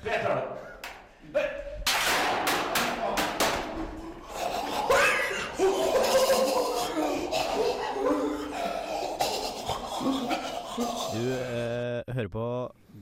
Eh, 11.35 12.13
hører 12.15 12.31
på 12.31 12.45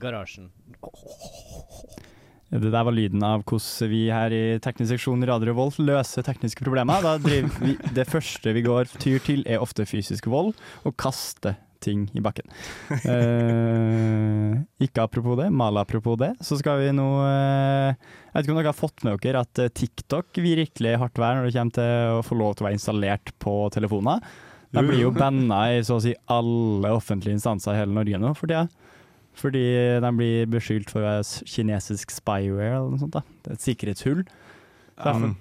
Garasjen. 0.02 0.50
Det 2.50 2.72
der 2.74 2.86
var 2.86 2.96
lyden 2.96 3.22
av 3.22 3.44
hvordan 3.46 3.90
vi 3.92 4.08
her 4.10 4.34
i 4.34 4.44
teknisk 4.64 4.96
seksjon 4.96 5.26
Radio 5.30 5.52
Revolt 5.52 5.78
løser 5.78 6.26
tekniske 6.26 6.66
problemer. 6.66 7.06
Vi, 7.22 7.44
det 7.98 8.08
første 8.10 8.56
vi 8.58 8.66
går 8.66 8.90
tyr 8.98 9.22
til, 9.22 9.44
er 9.46 9.62
ofte 9.62 9.86
fysisk 9.90 10.30
vold 10.32 10.56
og 10.82 10.98
kaste 10.98 11.54
ting 11.84 12.08
i 12.18 12.24
bakken. 12.24 12.50
Eh, 12.92 14.58
ikke 14.84 15.06
apropos 15.06 15.38
det, 15.40 15.48
mal 15.54 15.78
apropos 15.80 16.18
det, 16.20 16.34
så 16.44 16.58
skal 16.60 16.82
vi 16.82 16.92
nå 16.96 17.08
eh, 17.24 17.94
Jeg 17.94 18.34
vet 18.34 18.46
ikke 18.46 18.56
om 18.56 18.60
dere 18.60 18.74
har 18.74 18.78
fått 18.78 19.06
med 19.06 19.22
dere 19.24 19.46
at 19.46 19.62
eh, 19.64 19.72
TikTok 19.72 20.42
virkelig 20.44 20.92
er 20.92 21.02
hardt 21.02 21.22
vær 21.22 21.40
når 21.40 21.48
det 21.48 21.56
kommer 21.56 21.78
til 21.78 22.20
å 22.20 22.26
få 22.26 22.40
lov 22.40 22.56
til 22.56 22.66
å 22.66 22.70
være 22.70 22.80
installert 22.80 23.34
på 23.42 23.56
telefoner. 23.76 24.26
De 24.76 24.84
blir 24.86 25.02
jo 25.02 25.14
banna 25.16 25.64
i 25.74 25.82
så 25.86 25.98
å 25.98 26.04
si 26.04 26.14
alle 26.30 26.92
offentlige 26.94 27.40
instanser 27.40 27.74
i 27.74 27.82
hele 27.82 27.96
Norge 27.96 28.20
nå 28.22 28.34
for 28.38 28.52
tida. 28.52 28.68
Fordi 29.40 29.64
de 30.04 30.12
blir 30.18 30.50
beskyldt 30.52 30.92
for 30.92 31.02
å 31.02 31.08
være 31.08 31.48
kinesisk 31.48 32.12
spyware 32.12 32.76
eller 32.76 32.92
noe 32.94 33.02
sånt. 33.02 33.16
da. 33.16 33.24
Det 33.44 33.54
er 33.54 33.58
et 33.58 33.66
sikkerhetshull. 33.66 34.26
Vi 35.00 35.14
um. 35.16 35.32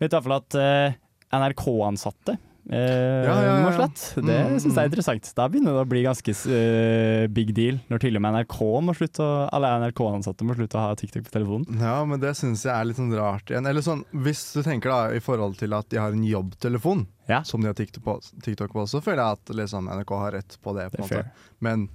Vet 0.00 0.08
i 0.08 0.16
hvert 0.16 0.26
fall 0.26 0.38
at 0.40 0.56
uh, 0.58 0.96
NRK-ansatte 1.36 2.38
eh, 2.70 3.24
Ja, 3.26 3.34
ja, 3.42 3.54
ja. 3.72 3.86
Det 3.86 4.22
Mm, 4.22 4.58
syns 4.60 4.64
jeg 4.64 4.72
mm. 4.72 4.78
er 4.78 4.88
interessant. 4.90 5.30
Da 5.36 5.48
begynner 5.48 5.72
det 5.76 5.82
å 5.82 5.88
bli 5.88 6.02
ganske 6.04 6.34
uh, 6.46 7.26
big 7.32 7.52
deal, 7.56 7.80
når 7.90 8.02
til 8.04 8.16
og 8.16 8.22
med 8.22 8.34
NRK 8.36 8.58
må 8.86 8.94
slutte 8.96 9.22
å, 9.24 9.48
alle 9.52 9.70
NRK-ansatte 9.86 10.46
må 10.46 10.54
slutte 10.58 10.78
å 10.78 10.84
ha 10.88 10.94
TikTok 10.98 11.24
på 11.26 11.34
telefonen. 11.34 11.80
Ja, 11.82 11.96
men 12.04 12.20
det 12.22 12.34
syns 12.38 12.62
jeg 12.66 12.72
er 12.74 12.84
litt 12.88 13.00
sånn 13.00 13.12
rart 13.16 13.50
igjen. 13.50 13.66
Eller 13.66 13.82
sånn, 13.82 14.04
Hvis 14.12 14.44
du 14.54 14.62
tenker 14.62 14.90
da 14.92 15.00
i 15.16 15.20
forhold 15.24 15.58
til 15.58 15.72
at 15.74 15.88
de 15.90 15.98
har 15.98 16.12
en 16.14 16.24
jobbtelefon, 16.24 17.06
Ja. 17.28 17.42
som 17.42 17.60
de 17.62 17.68
har 17.70 17.74
TikTok 17.74 18.04
på, 18.04 18.20
TikTok 18.42 18.72
på, 18.72 18.86
så 18.90 19.00
føler 19.02 19.22
jeg 19.22 19.38
at 19.40 19.56
liksom, 19.56 19.88
NRK 19.88 20.14
har 20.18 20.32
rett 20.32 20.58
på 20.62 20.74
det. 20.76 20.90
på 20.90 20.96
Det 20.96 21.02
en 21.02 21.08
måte. 21.08 21.22
fair. 21.22 21.50
Men 21.60 21.88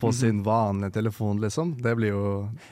på 0.00 0.10
sin 0.16 0.42
vanlige 0.46 0.94
telefon, 0.96 1.40
liksom. 1.42 1.74
Det 1.82 1.92
blir 1.98 2.14
jo 2.14 2.24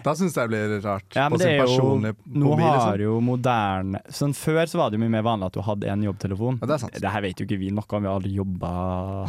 Da 0.04 0.14
syns 0.18 0.36
jeg 0.36 0.48
det 0.48 0.52
blir 0.54 0.80
rart. 0.84 1.06
Ja, 1.14 1.28
på 1.32 1.38
sin 1.40 1.54
jo, 1.54 1.64
personlige 1.64 2.16
nå 2.34 2.54
har 2.60 2.76
liksom. 2.76 3.02
jo 3.04 3.16
moderne 3.24 4.02
sånn 4.20 4.34
Før 4.36 4.62
så 4.70 4.80
var 4.80 4.90
det 4.90 4.98
jo 4.98 5.04
mye 5.04 5.14
mer 5.18 5.26
vanlig 5.26 5.50
at 5.50 5.58
du 5.58 5.62
hadde 5.66 5.90
en 5.92 6.06
jobbtelefon. 6.08 6.60
Ja, 6.62 6.70
det 6.70 6.78
er 6.78 6.84
sant. 6.86 7.00
Det 7.04 7.14
her 7.14 7.24
vet 7.24 7.42
jo 7.42 7.48
ikke 7.48 7.60
vi 7.60 7.72
noe 7.74 7.84
om, 7.88 8.04
vi 8.04 8.10
har 8.10 8.20
aldri 8.20 8.36
jobba, 8.36 8.70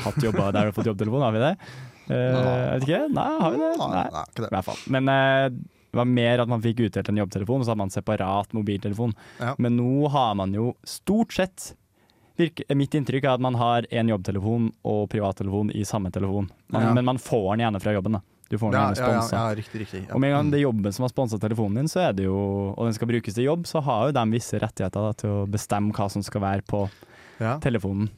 hatt 0.06 0.22
jobba 0.24 0.52
der 0.52 0.70
du 0.70 0.72
har 0.72 0.78
fått 0.78 0.92
jobbtelefon, 0.92 1.26
har 1.28 1.36
vi 1.36 1.44
det? 1.48 1.56
Uh, 2.10 2.16
jeg 2.16 2.80
vet 2.80 2.88
ikke, 2.88 3.02
nei, 3.14 3.28
har 3.44 3.52
vi 3.54 3.60
det? 3.62 3.74
Nei, 3.80 3.90
Nei, 4.16 4.24
ikke 4.32 4.42
i 4.42 4.46
det. 4.46 4.54
hvert 4.56 4.70
fall. 4.72 4.80
Men 4.96 5.12
uh, 5.14 5.76
det 5.90 5.98
var 5.98 6.06
mer 6.10 6.44
at 6.44 6.50
man 6.52 6.62
fikk 6.62 6.84
utdelt 6.86 7.10
en 7.10 7.20
jobbtelefon, 7.24 7.62
og 7.62 7.66
så 7.66 7.74
hadde 7.74 7.82
man 7.82 7.94
separat 7.94 8.52
mobiltelefon. 8.54 9.16
Ja. 9.42 9.56
Men 9.58 9.78
nå 9.80 10.10
har 10.14 10.36
man 10.38 10.54
jo 10.54 10.72
stort 10.86 11.34
sett 11.34 11.72
virke, 12.40 12.64
Mitt 12.76 12.96
inntrykk 12.98 13.24
er 13.28 13.34
at 13.36 13.44
man 13.44 13.56
har 13.60 13.86
en 13.92 14.10
jobbtelefon 14.12 14.72
og 14.88 15.08
privattelefon 15.12 15.72
i 15.76 15.84
samme 15.88 16.12
telefon. 16.12 16.50
Man, 16.72 16.82
Ja. 16.90 16.94
Men 16.94 17.06
man 17.06 17.18
får 17.22 17.58
den 17.58 17.66
gjerne 17.68 17.82
fra 17.84 17.94
jobben. 17.94 18.12
da. 18.18 18.22
Du 18.50 18.58
får 18.58 18.72
den 18.72 18.80
Ja, 18.82 18.88
gjerne 18.88 18.96
sponsa. 18.98 19.36
ja, 19.36 19.56
riktig, 19.56 19.80
riktig. 19.86 20.02
Og 20.12 20.20
med 20.20 20.32
en 20.32 20.38
gang 20.40 20.52
det 20.52 20.58
er 20.60 20.64
jobben 20.66 20.92
som 20.96 21.04
har 21.04 21.10
sponsa 21.14 21.38
telefonen 21.38 21.76
din, 21.84 21.86
så 21.92 22.08
det 22.16 22.24
jo, 22.26 22.74
og 22.76 22.86
den 22.88 22.94
skal 22.98 23.08
brukes 23.08 23.36
til 23.36 23.44
jobb, 23.46 23.68
så 23.70 23.84
har 23.84 24.08
jo 24.08 24.12
de 24.18 24.24
visse 24.32 24.58
rettigheter 24.60 25.06
da, 25.06 25.12
til 25.14 25.30
å 25.30 25.48
bestemme 25.48 25.94
hva 25.94 26.10
som 26.10 26.24
skal 26.24 26.42
være 26.42 26.64
på 26.66 26.90
telefonen. 27.62 28.10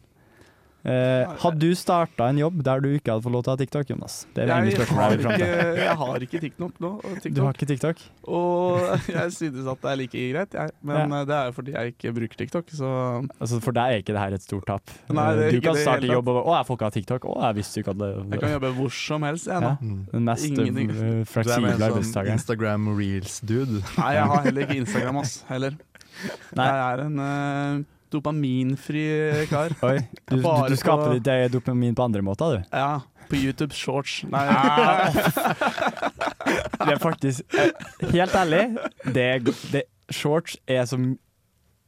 Eh, 0.82 1.32
hadde 1.44 1.62
du 1.62 1.76
starta 1.78 2.32
en 2.32 2.40
jobb 2.42 2.64
der 2.66 2.82
du 2.82 2.88
ikke 2.96 3.14
hadde 3.14 3.22
fått 3.28 3.36
lov 3.36 3.44
til 3.46 3.52
å 3.52 3.54
ha 3.54 3.60
TikTok, 3.60 3.92
Jonas? 3.94 4.16
Det 4.34 4.44
er 4.44 4.50
det 4.50 4.72
Jeg 4.74 4.88
har, 4.90 5.14
ikke, 5.14 5.50
jeg 5.78 5.96
har 6.00 6.26
ikke 6.26 6.42
TikTok 6.42 6.80
nå. 6.82 6.92
TikTok. 7.06 7.36
Du 7.38 7.42
har 7.46 7.58
ikke 7.58 7.68
TikTok? 7.70 8.02
Og 8.26 8.88
jeg 9.12 9.36
synes 9.36 9.70
at 9.76 9.84
det 9.86 9.92
er 9.92 10.00
like 10.02 10.24
greit, 10.32 10.58
jeg. 10.58 10.76
Men 10.82 11.14
ja. 11.14 11.22
det 11.30 11.38
er 11.38 11.52
jo 11.52 11.56
fordi 11.60 11.76
jeg 11.76 11.94
ikke 11.94 12.16
bruker 12.18 12.42
TikTok, 12.42 12.74
så 12.74 12.90
Altså 13.38 13.62
For 13.62 13.78
deg 13.78 13.94
er 13.94 14.04
ikke 14.04 14.16
det 14.16 14.24
her 14.24 14.38
et 14.40 14.46
stort 14.48 14.66
tap. 14.70 14.96
Nei, 15.14 15.28
du 15.54 15.60
kan 15.62 15.78
starte 15.78 16.10
jobb 16.10 16.34
og 16.34 16.42
'Å, 16.42 16.58
jeg 16.58 16.70
får 16.70 16.80
ikke 16.80 16.90
ha 16.90 16.96
TikTok'. 16.98 17.30
'Å, 17.30 17.38
jeg 17.46 17.60
visste 17.62 17.84
ikke 17.84 17.94
at 17.94 18.02
jeg 18.02 18.42
kan 18.42 18.56
jobbe 18.58 18.74
hvor 18.80 18.92
som 18.96 19.30
helst, 19.30 19.48
jeg 19.48 19.62
nå. 19.62 19.72
Ja. 19.72 19.78
Mm. 19.82 20.02
Den 20.12 20.28
mest 20.28 20.50
eh, 20.50 20.72
med 20.72 21.28
fleksible 21.30 21.78
sånn 21.78 21.88
arbeidstakeren. 21.92 22.42
Instagram 22.42 22.92
reels-dude. 22.98 23.82
Nei, 24.00 24.12
jeg 24.18 24.30
har 24.34 24.46
heller 24.50 24.66
ikke 24.66 24.82
Instagram, 24.82 25.22
ass. 25.22 25.42
Heller. 25.52 25.78
Nei. 26.58 26.66
Jeg 26.66 26.86
er 26.88 27.04
en 27.06 27.20
eh, 27.26 27.84
dopaminfri 28.12 29.04
kar. 29.50 29.74
Oi, 29.88 29.98
du, 30.30 30.38
du, 30.38 30.44
du 30.44 30.76
skaper 30.80 31.08
på- 31.10 31.14
ditt 31.18 31.28
eget 31.34 31.56
dopamin 31.56 31.96
på 31.98 32.04
andre 32.06 32.22
måter, 32.26 32.58
du. 32.62 32.76
Ja, 32.76 33.02
på 33.32 33.40
YouTube 33.40 33.74
Shorts. 33.78 34.22
Nei, 34.28 34.46
Det 36.82 36.94
er 36.96 37.00
faktisk 37.02 37.56
eh, 37.58 37.72
Helt 38.12 38.36
ærlig, 38.36 38.64
det, 39.16 39.28
det, 39.72 39.84
shorts 40.12 40.58
er 40.68 40.86
så 40.90 40.98
m- 41.00 41.18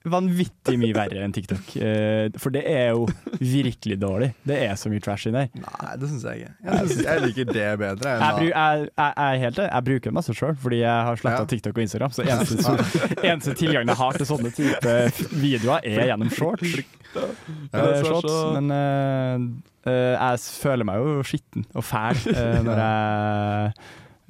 vanvittig 0.04 0.76
mye 0.82 0.96
verre 0.96 1.24
enn 1.24 1.34
TikTok. 1.36 1.70
Eh, 1.80 2.28
for 2.42 2.54
det 2.56 2.64
er 2.68 2.90
jo 2.92 3.06
virkelig 3.40 3.98
dårlig. 4.02 4.34
Det 4.44 4.58
er 4.66 4.76
så 4.80 4.92
mye 4.92 5.04
trash 5.04 5.30
inni 5.30 5.46
der. 5.46 5.64
Nei, 5.64 5.94
det 6.02 6.10
syns 6.12 6.26
jeg 6.28 6.44
ikke. 6.44 6.56
Jeg, 6.68 6.90
synes, 6.90 7.04
jeg 7.08 7.24
liker 7.28 7.52
det 7.52 7.68
bedre. 7.80 8.16
Jeg, 8.20 8.40
bruk, 8.40 8.50
jeg, 8.52 8.90
jeg, 8.98 9.44
helt, 9.46 9.62
jeg 9.64 9.88
bruker 9.90 10.10
det 10.10 10.16
masse 10.20 10.38
sjøl, 10.38 10.58
fordi 10.66 10.82
jeg 10.84 11.08
har 11.10 11.22
sletta 11.22 11.44
Ja. 11.44 11.50
TikTok 11.54 11.78
og 11.78 11.86
Instagram. 11.86 12.16
Så 12.16 12.28
eneste, 12.28 12.76
eneste 13.32 13.56
tilgangen 13.60 13.94
jeg 13.94 14.02
har 14.04 14.20
til 14.20 14.30
sånne 14.30 14.54
type 14.56 14.98
videoer, 15.32 15.88
er 15.88 16.12
gjennom 16.12 16.34
shorts. 16.34 16.76
Ja, 17.14 17.28
Eh, 17.74 18.00
shorts 18.02 18.34
men 18.56 18.72
uh, 18.74 19.92
jeg 19.92 20.40
føler 20.64 20.88
meg 20.88 21.02
jo 21.02 21.26
skitten 21.28 21.68
og 21.74 21.86
fæl 21.86 22.18
uh, 22.34 22.60
når 22.66 22.82
jeg 22.82 23.74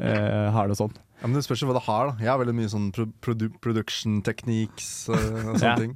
uh, 0.03 0.47
har 0.55 0.71
det 0.71 0.79
sånn. 0.79 0.95
Ja, 1.23 1.27
men 1.31 1.38
Det 1.39 1.45
spørs 1.45 1.62
jo 1.63 1.69
hva 1.69 1.73
det 1.77 1.86
har. 1.86 2.09
da 2.12 2.17
Jeg 2.19 2.27
har 2.33 2.39
veldig 2.41 2.53
mye 2.57 2.67
sånn 2.69 2.89
pro 2.91 3.05
produ 3.23 3.45
production 3.63 4.17
techniques 4.21 5.07
uh, 5.07 5.15
og 5.15 5.55
sånne 5.55 5.63
Ja. 5.63 5.75
ting. 5.79 5.93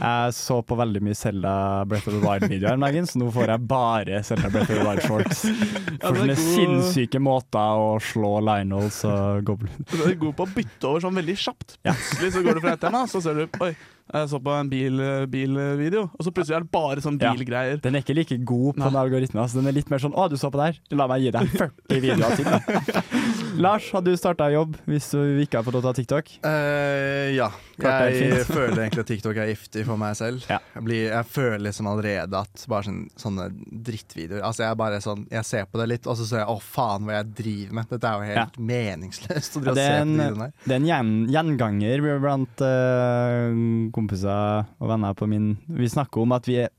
Jeg 0.00 0.32
så 0.34 0.56
på 0.66 0.76
veldig 0.78 1.00
mye 1.06 1.14
Selda 1.14 1.84
Breath 1.86 2.08
of 2.10 2.14
the 2.18 2.20
Wild-videoer 2.26 2.74
om 2.74 2.80
dagen, 2.82 3.06
så 3.06 3.18
nå 3.22 3.30
får 3.32 3.46
jeg 3.54 3.66
bare 3.70 4.20
Selda 4.26 4.50
Breath 4.50 4.70
of 4.70 4.78
the 4.78 4.84
Wild 4.88 5.02
shorts. 5.06 5.44
Ja, 5.96 6.10
For 6.10 6.18
sånne 6.18 6.34
god- 6.34 6.44
sinnssyke 6.52 7.18
måter 7.22 7.78
å 7.80 7.96
slå 8.02 8.34
Lionels 8.44 8.98
og 9.08 9.44
Goblin 9.48 9.86
Du 9.90 10.02
er 10.04 10.14
god 10.20 10.34
på 10.36 10.44
å 10.44 10.52
bytte 10.58 10.84
over 10.90 11.00
sånn 11.06 11.14
veldig 11.16 11.36
kjapt. 11.40 11.78
Ja. 11.86 11.94
Plutselig 11.94 12.32
så 12.34 12.42
går 12.44 12.54
du 12.58 12.60
fra 12.66 12.74
et 12.76 12.80
tema, 12.82 13.06
så 13.08 13.22
ser 13.22 13.34
du 13.34 13.46
Oi, 13.64 13.72
jeg 14.14 14.28
så 14.30 14.38
på 14.42 14.52
en 14.54 14.68
bil, 14.70 15.00
bilvideo, 15.28 16.06
og 16.14 16.22
så 16.24 16.30
plutselig 16.30 16.56
er 16.56 16.60
det 16.66 16.70
bare 16.70 17.00
sånn 17.02 17.18
Ja. 17.20 17.32
bilgreier. 17.34 17.80
Den 17.82 17.96
er 17.96 18.02
ikke 18.04 18.14
like 18.14 18.38
god 18.44 18.76
på 18.76 18.78
Nei. 18.84 18.90
den 18.90 19.00
algoritmen. 19.00 19.42
Altså. 19.42 19.58
Den 19.58 19.66
er 19.66 19.72
litt 19.72 19.90
mer 19.90 19.98
sånn 19.98 20.14
'Å, 20.14 20.28
du 20.30 20.36
så 20.36 20.50
på 20.50 20.58
der? 20.62 20.78
La 20.92 21.06
meg 21.08 21.22
gi 21.22 21.30
deg 21.30 21.48
40 21.48 22.00
videoer 22.00 22.36
til'. 22.36 22.44
Da. 22.44 23.02
Lars, 23.66 23.90
hadde 23.90 24.04
du 24.12 24.16
starta 24.16 24.50
jobb 24.52 24.76
hvis 24.86 25.10
du 25.10 25.40
ikke 25.42 25.58
har 25.58 25.64
fått 25.64 25.74
lov 25.74 25.82
til 25.82 25.88
å 25.90 25.92
ta 25.92 25.96
TikTok? 26.00 26.26
Uh, 26.44 27.32
ja. 27.34 27.50
Jeg 27.80 28.44
føler 28.46 28.86
egentlig 28.86 29.00
at 29.00 29.06
TikTok 29.10 29.36
er 29.36 29.50
giftig 29.50 29.84
for 29.84 29.96
meg 30.00 30.14
selv. 30.16 30.44
Ja. 30.48 30.58
Jeg, 30.74 30.84
blir, 30.84 31.02
jeg 31.10 31.26
føler 31.28 31.58
liksom 31.66 31.86
allerede 31.90 32.32
at 32.38 32.64
bare 32.68 32.84
sånne, 32.86 33.08
sånne 33.20 33.48
drittvideoer 33.84 34.40
Altså 34.46 34.62
Jeg 34.64 34.70
er 34.70 34.78
bare 34.80 35.00
sånn 35.04 35.26
Jeg 35.30 35.44
ser 35.44 35.66
på 35.68 35.78
det 35.80 35.88
litt, 35.90 36.06
og 36.06 36.16
så 36.16 36.24
ser 36.24 36.38
jeg 36.44 36.48
'å, 36.48 36.60
faen, 36.62 37.04
hva 37.04 37.18
jeg 37.18 37.34
driver 37.42 37.74
med'. 37.74 37.88
Dette 37.90 38.04
er 38.04 38.14
jo 38.16 38.34
helt 38.40 38.56
meningsløst 38.58 39.56
Ja, 39.56 39.70
og 39.70 39.74
det 39.76 39.84
er 39.84 40.00
en-. 40.04 40.52
Det 40.64 40.72
er 40.72 40.76
en 40.80 40.86
gjen, 40.88 41.12
gjenganger 41.32 42.20
blant 42.20 42.60
eh, 42.64 43.52
kompiser 43.96 44.66
og 44.78 44.90
venner 44.92 45.16
på 45.16 45.28
min 45.30 45.54
Vi 45.66 45.88
snakker 45.90 46.22
om 46.22 46.36
at 46.36 46.48
vi 46.48 46.60
er 46.66 46.72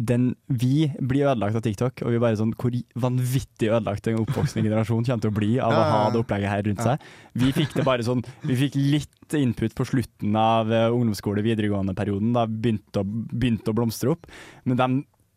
den, 0.00 0.30
vi 0.48 0.88
blir 0.96 1.28
ødelagt 1.28 1.58
av 1.58 1.64
TikTok, 1.64 2.00
og 2.04 2.12
vi 2.12 2.16
er 2.16 2.22
bare 2.22 2.38
sånn 2.38 2.54
hvor 2.56 2.72
vanvittig 3.04 3.68
ødelagt 3.68 4.06
den 4.08 4.20
oppvoksende 4.22 4.64
generasjon 4.64 5.04
kommer 5.04 5.24
til 5.26 5.32
å 5.32 5.36
bli 5.36 5.50
av 5.60 5.76
å 5.76 5.82
ha 5.90 5.98
det 6.12 6.22
opplegget 6.22 6.52
her 6.54 6.64
rundt 6.64 6.80
seg. 6.86 7.04
Vi 7.42 7.50
fikk 7.52 7.74
det 7.76 7.84
bare 7.84 8.06
sånn 8.06 8.24
Vi 8.46 8.56
fikk 8.62 8.78
litt 8.80 9.36
input 9.36 9.76
på 9.76 9.86
slutten 9.86 10.36
av 10.40 10.72
eh, 10.72 10.88
ungdomsskole-videregående-perioden, 10.88 12.32
da 12.34 12.46
begynte 12.48 13.04
å, 13.04 13.06
begynte 13.06 13.74
å 13.74 13.76
blomstre 13.76 14.14
opp. 14.14 14.24
Men 14.64 14.80
de 14.80 14.88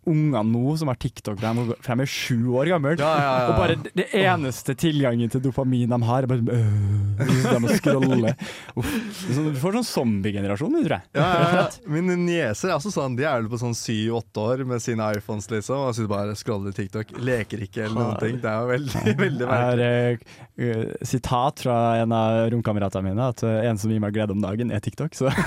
ungene 0.10 0.44
nå 0.52 0.74
som 0.80 0.90
har 0.92 0.98
TikTok, 1.00 1.40
de, 1.40 1.52
for 1.84 1.96
de 1.96 2.04
er 2.06 2.10
sju 2.12 2.50
år 2.60 2.70
gamle, 2.74 2.96
Ja, 3.00 3.12
ja, 3.20 3.34
ja. 3.40 3.48
og 3.50 3.58
bare 3.60 3.76
det- 3.96 4.10
eneste 4.14 4.76
tilgangen 4.76 5.30
til 5.32 5.42
dopamin 5.42 5.90
de 5.90 6.00
har, 6.04 6.24
er 6.24 6.28
bare 6.28 6.44
øh, 6.58 7.54
De 7.54 7.60
må 7.64 7.70
scrolle. 7.78 8.34
Sånn- 8.76 9.52
Du 9.54 9.60
får 9.62 9.78
sånn 9.80 9.88
zombiegenerasjon, 9.88 10.74
tror 10.84 10.96
jeg. 10.98 11.04
Ja, 11.16 11.28
ja, 11.28 11.50
ja. 11.56 11.68
Mine 11.88 12.16
nieser 12.20 12.70
er 12.72 12.78
også 12.80 12.92
sånn, 12.94 13.16
de 13.16 13.24
er 13.28 13.42
vel 13.42 13.50
på 13.52 13.60
sånn 13.62 13.76
syv-åtte 13.78 14.44
år 14.44 14.66
med 14.68 14.82
sine 14.84 15.08
iPhones, 15.16 15.48
liksom, 15.52 15.88
og 15.88 15.96
sitter 15.96 16.12
bare 16.12 16.34
og 16.36 16.40
scroller 16.42 16.74
TikTok. 16.76 17.14
Leker 17.24 17.64
ikke 17.68 17.86
eller 17.86 18.00
noen 18.00 18.20
ting. 18.20 18.40
Det 18.44 18.50
er 18.50 18.60
jo 18.60 18.72
veldig, 18.74 19.16
veldig 19.26 19.48
Jeg 19.48 19.52
har 19.54 19.84
merkelig. 19.84 20.20
eh, 20.58 21.06
sitat 21.14 21.64
fra 21.64 21.78
en 22.02 22.12
av 22.18 22.50
romkameratene 22.54 23.08
mine, 23.12 23.30
at 23.34 23.44
eh, 23.48 23.70
en 23.70 23.78
som 23.82 23.92
gir 23.94 24.00
meg 24.04 24.14
glede 24.16 24.32
om 24.36 24.42
dagen, 24.44 24.72
er 24.74 24.84
TikTok. 24.84 25.16
Så 25.16 25.32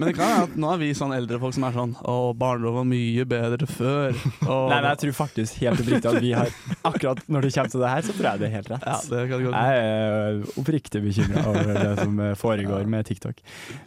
Men 0.00 0.08
det 0.08 0.14
kan 0.16 0.30
være 0.32 0.46
at 0.48 0.54
nå 0.64 0.70
er 0.72 0.80
vi 0.80 0.90
sånn 0.96 1.12
eldre 1.14 1.38
folk 1.42 1.54
som 1.56 1.66
er 1.68 1.74
sånn 1.76 1.92
Å, 2.00 2.14
barndom 2.40 2.78
var 2.78 2.86
mye 2.88 3.26
bedre 3.28 3.68
før. 3.68 4.16
Og, 4.46 4.70
Nei, 4.72 4.78
men 4.78 4.88
jeg 4.88 5.00
tror 5.04 5.16
faktisk 5.18 5.60
helt 5.60 5.82
oppriktig 5.84 6.10
at 6.10 6.24
vi 6.24 6.32
har 6.36 6.52
Akkurat 6.88 7.20
når 7.28 7.46
det 7.46 7.52
kommer 7.54 7.74
til 7.74 7.84
det 7.84 7.92
her, 7.92 8.06
så 8.06 8.16
tror 8.16 8.28
jeg 8.30 8.40
det 8.40 8.48
er 8.48 8.54
helt 8.56 8.70
rett. 8.72 8.86
Ja, 8.88 8.96
det 9.12 9.22
kan 9.30 9.44
godt 9.44 9.58
Jeg 9.60 9.84
er 9.84 10.60
oppriktig 10.62 11.02
bekymra 11.04 11.44
over 11.52 11.72
det 11.76 11.92
som 12.00 12.22
foregår 12.40 12.88
med 12.90 13.06
TikTok. 13.10 13.42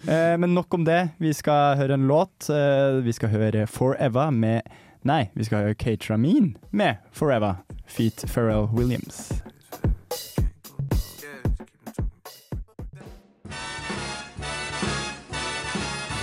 Eh, 0.06 0.36
men 0.38 0.54
nok 0.54 0.78
om 0.78 0.86
det. 0.88 1.02
Vi 1.24 1.34
skal 1.36 1.78
høre 1.82 1.98
en 1.98 2.08
låt. 2.10 2.50
Eh, 2.54 3.02
vi 3.04 3.14
skal 3.16 3.34
høre 3.34 3.66
'Forever' 3.68 4.32
med 4.32 4.62
Nei, 5.04 5.30
vi 5.36 5.44
skal 5.44 5.66
høre 5.66 5.76
Kate 5.76 6.14
Ramin 6.14 6.56
med 6.72 6.96
'Forever'. 7.12 7.56
Feet 7.86 8.24
Pharrell 8.28 8.70
Williams. 8.72 9.34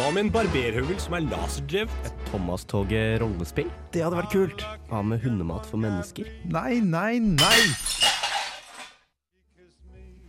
Hva 0.01 0.07
med 0.17 0.23
en 0.23 0.31
barberhøvel 0.33 0.97
som 0.97 1.13
er 1.19 1.27
laserdrevet? 1.27 2.07
Et 2.09 2.23
Thomas-toget 2.31 3.19
rollespill? 3.21 3.69
Det 3.93 4.01
hadde 4.01 4.17
vært 4.17 4.33
kult. 4.33 4.65
Hva 4.89 5.03
med 5.05 5.21
hundemat 5.21 5.69
for 5.69 5.77
mennesker? 5.83 6.31
Nei, 6.49 6.79
nei, 6.81 7.19
nei! 7.21 7.61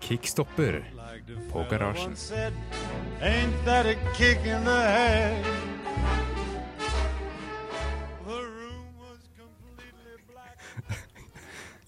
Kickstopper 0.03 0.81
på 1.53 1.63
garasjen. 1.71 2.19
Ain't 3.23 3.63
that 3.63 3.87
a 3.87 3.95
kick 4.11 4.43
in 4.43 4.67
the 4.67 4.81
head? 4.91 5.70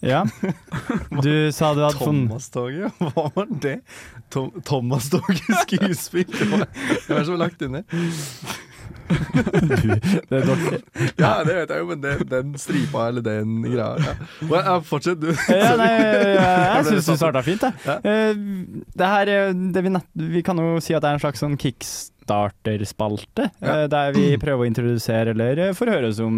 Ja. 0.04 0.24
Du 1.24 1.32
sa 1.56 1.72
du 1.78 1.82
hadde 1.86 1.96
Thomas-toget, 2.02 2.92
hva 3.14 3.30
var 3.36 3.48
det? 3.64 3.78
Tom, 4.34 4.50
Thomas-toget 4.68 5.48
skuespill? 5.64 6.28
Hva 6.34 6.66
er 6.66 7.18
det 7.20 7.26
som 7.30 7.36
er 7.38 7.42
lagt 7.46 7.62
inni. 7.64 7.84
du, 9.14 9.90
det 10.30 10.38
er 10.40 10.46
dere. 10.48 10.80
Ja, 11.22 11.32
det 11.46 11.56
vet 11.56 11.72
jeg 11.74 11.82
jo, 11.84 11.88
men 11.90 12.02
det, 12.04 12.14
den 12.32 12.54
stripa 12.60 13.06
eller 13.12 13.24
den 13.26 13.62
greia 13.66 13.90
ja. 14.02 14.14
Ja, 14.50 14.76
Fortsett, 14.88 15.20
du. 15.22 15.30
Ja, 15.52 15.74
nei, 15.80 15.90
jeg, 15.92 16.86
syns 16.90 17.10
du 17.12 17.16
starta 17.20 17.44
fint, 17.46 17.64
jeg. 17.68 17.74
Ja. 17.86 17.98
Eh, 18.00 18.84
Det 19.00 19.10
her 19.14 19.32
er 19.38 19.54
det 19.76 19.84
vi, 19.86 19.94
vi 20.40 20.44
kan 20.46 20.60
jo 20.60 20.76
si 20.84 20.96
at 20.98 21.04
det 21.06 21.12
er 21.14 21.20
en 21.20 21.24
slags 21.24 21.44
sånn 21.44 21.58
kickstarter-spalte, 21.62 23.50
Ja. 23.64 23.76
eh, 23.84 23.88
der 23.92 24.14
vi 24.16 24.30
prøver 24.42 24.66
å 24.66 24.70
introdusere 24.72 25.36
eller 25.36 25.68
eh, 25.70 25.74
forhøre 25.78 26.10
oss 26.12 26.20
om 26.24 26.38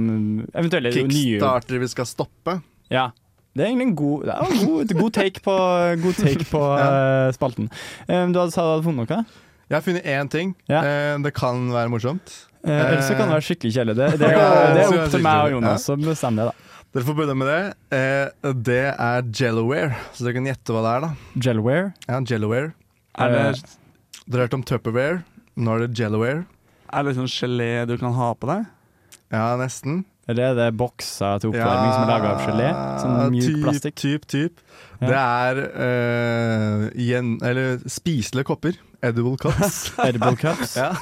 eventuelle 0.54 0.92
nye 0.94 1.10
Kickstarter 1.10 1.82
vi 1.86 1.92
skal 1.94 2.10
stoppe. 2.10 2.60
Ja. 2.94 3.10
Det 3.56 3.64
er 3.64 3.70
egentlig 3.72 3.88
en 3.88 3.96
god, 3.96 4.26
det 4.28 4.34
er 4.36 4.50
en 4.52 4.66
god, 4.68 4.90
god 5.00 5.12
take 5.16 5.42
på, 5.46 5.54
god 6.04 6.18
take 6.20 6.46
på 6.50 6.62
eh, 6.84 7.30
spalten. 7.38 7.70
Eh, 8.08 8.26
du 8.34 8.40
hadde 8.42 8.52
sagt 8.52 8.66
du 8.66 8.72
hadde 8.74 8.84
funnet 8.90 9.14
noe? 9.16 9.42
Jeg 9.72 9.78
har 9.78 9.86
funnet 9.86 10.06
én 10.12 10.30
ting. 10.30 10.52
Ja. 10.70 10.82
Eh, 10.84 11.14
det 11.24 11.32
kan 11.38 11.64
være 11.74 11.90
morsomt. 11.94 12.34
Eh, 12.66 12.74
ellers 12.76 13.08
så 13.08 13.16
kan 13.16 13.30
det 13.30 13.38
være 13.38 13.46
skikkelig 13.48 13.72
kjedelig. 13.78 13.96
Det, 13.98 14.10
det, 14.20 14.30
det 14.76 14.84
er 14.84 14.92
opp 15.00 15.14
til 15.14 15.24
meg 15.26 15.46
og. 15.48 15.54
Jonas 15.56 15.88
å 15.90 15.96
bestemme 16.02 16.44
det, 16.44 16.52
da. 16.52 16.82
Dere 16.96 17.08
får 17.08 17.16
begynne 17.18 17.36
med 17.40 17.50
det. 17.52 17.62
Eh, 17.98 18.52
det 18.68 18.82
er 18.92 19.26
Jelloware, 19.40 19.98
så 20.16 20.24
dere 20.28 20.36
kan 20.38 20.46
gjette 20.52 20.76
hva 20.76 20.84
det 20.86 20.92
er. 20.98 21.06
da 21.08 21.42
Jelloware? 21.48 21.88
Ja, 22.08 22.20
Jelloware. 22.32 22.70
Er 23.20 23.34
det, 23.34 23.46
Dere 24.26 24.42
har 24.42 24.48
hørt 24.50 24.56
om 24.60 24.64
Tupperware? 24.68 25.24
Nå 25.56 25.74
er 25.78 25.86
det 25.86 26.00
Jelloware. 26.00 26.44
er 26.92 27.04
det 27.04 27.14
liksom 27.16 27.28
gelé 27.32 27.72
du 27.88 27.96
kan 28.00 28.14
ha 28.16 28.30
på 28.36 28.48
deg? 28.52 28.68
Ja, 29.34 29.48
nesten. 29.60 30.04
Eller 30.26 30.44
er 30.50 30.56
det 30.58 30.72
bokser 30.78 31.38
til 31.42 31.52
oppvarming 31.52 31.92
som 31.94 32.02
er 32.02 32.10
laga 32.10 32.30
av 32.34 32.40
gelé? 32.48 32.70
Sånn 33.02 33.14
mjuk 33.36 33.46
typ, 33.46 33.60
plastikk? 33.62 33.96
Typ, 34.02 34.26
typ. 34.32 34.54
Ja. 34.96 35.06
Det 35.06 35.20
er 35.22 35.60
uh, 35.76 36.86
gjen, 36.98 37.36
eller 37.46 37.84
spiselige 37.92 38.48
kopper. 38.50 38.80
Edible 39.06 39.38
cups. 39.38 39.92
Edible 40.08 40.36
cups? 40.40 40.76
ja. 40.80 40.96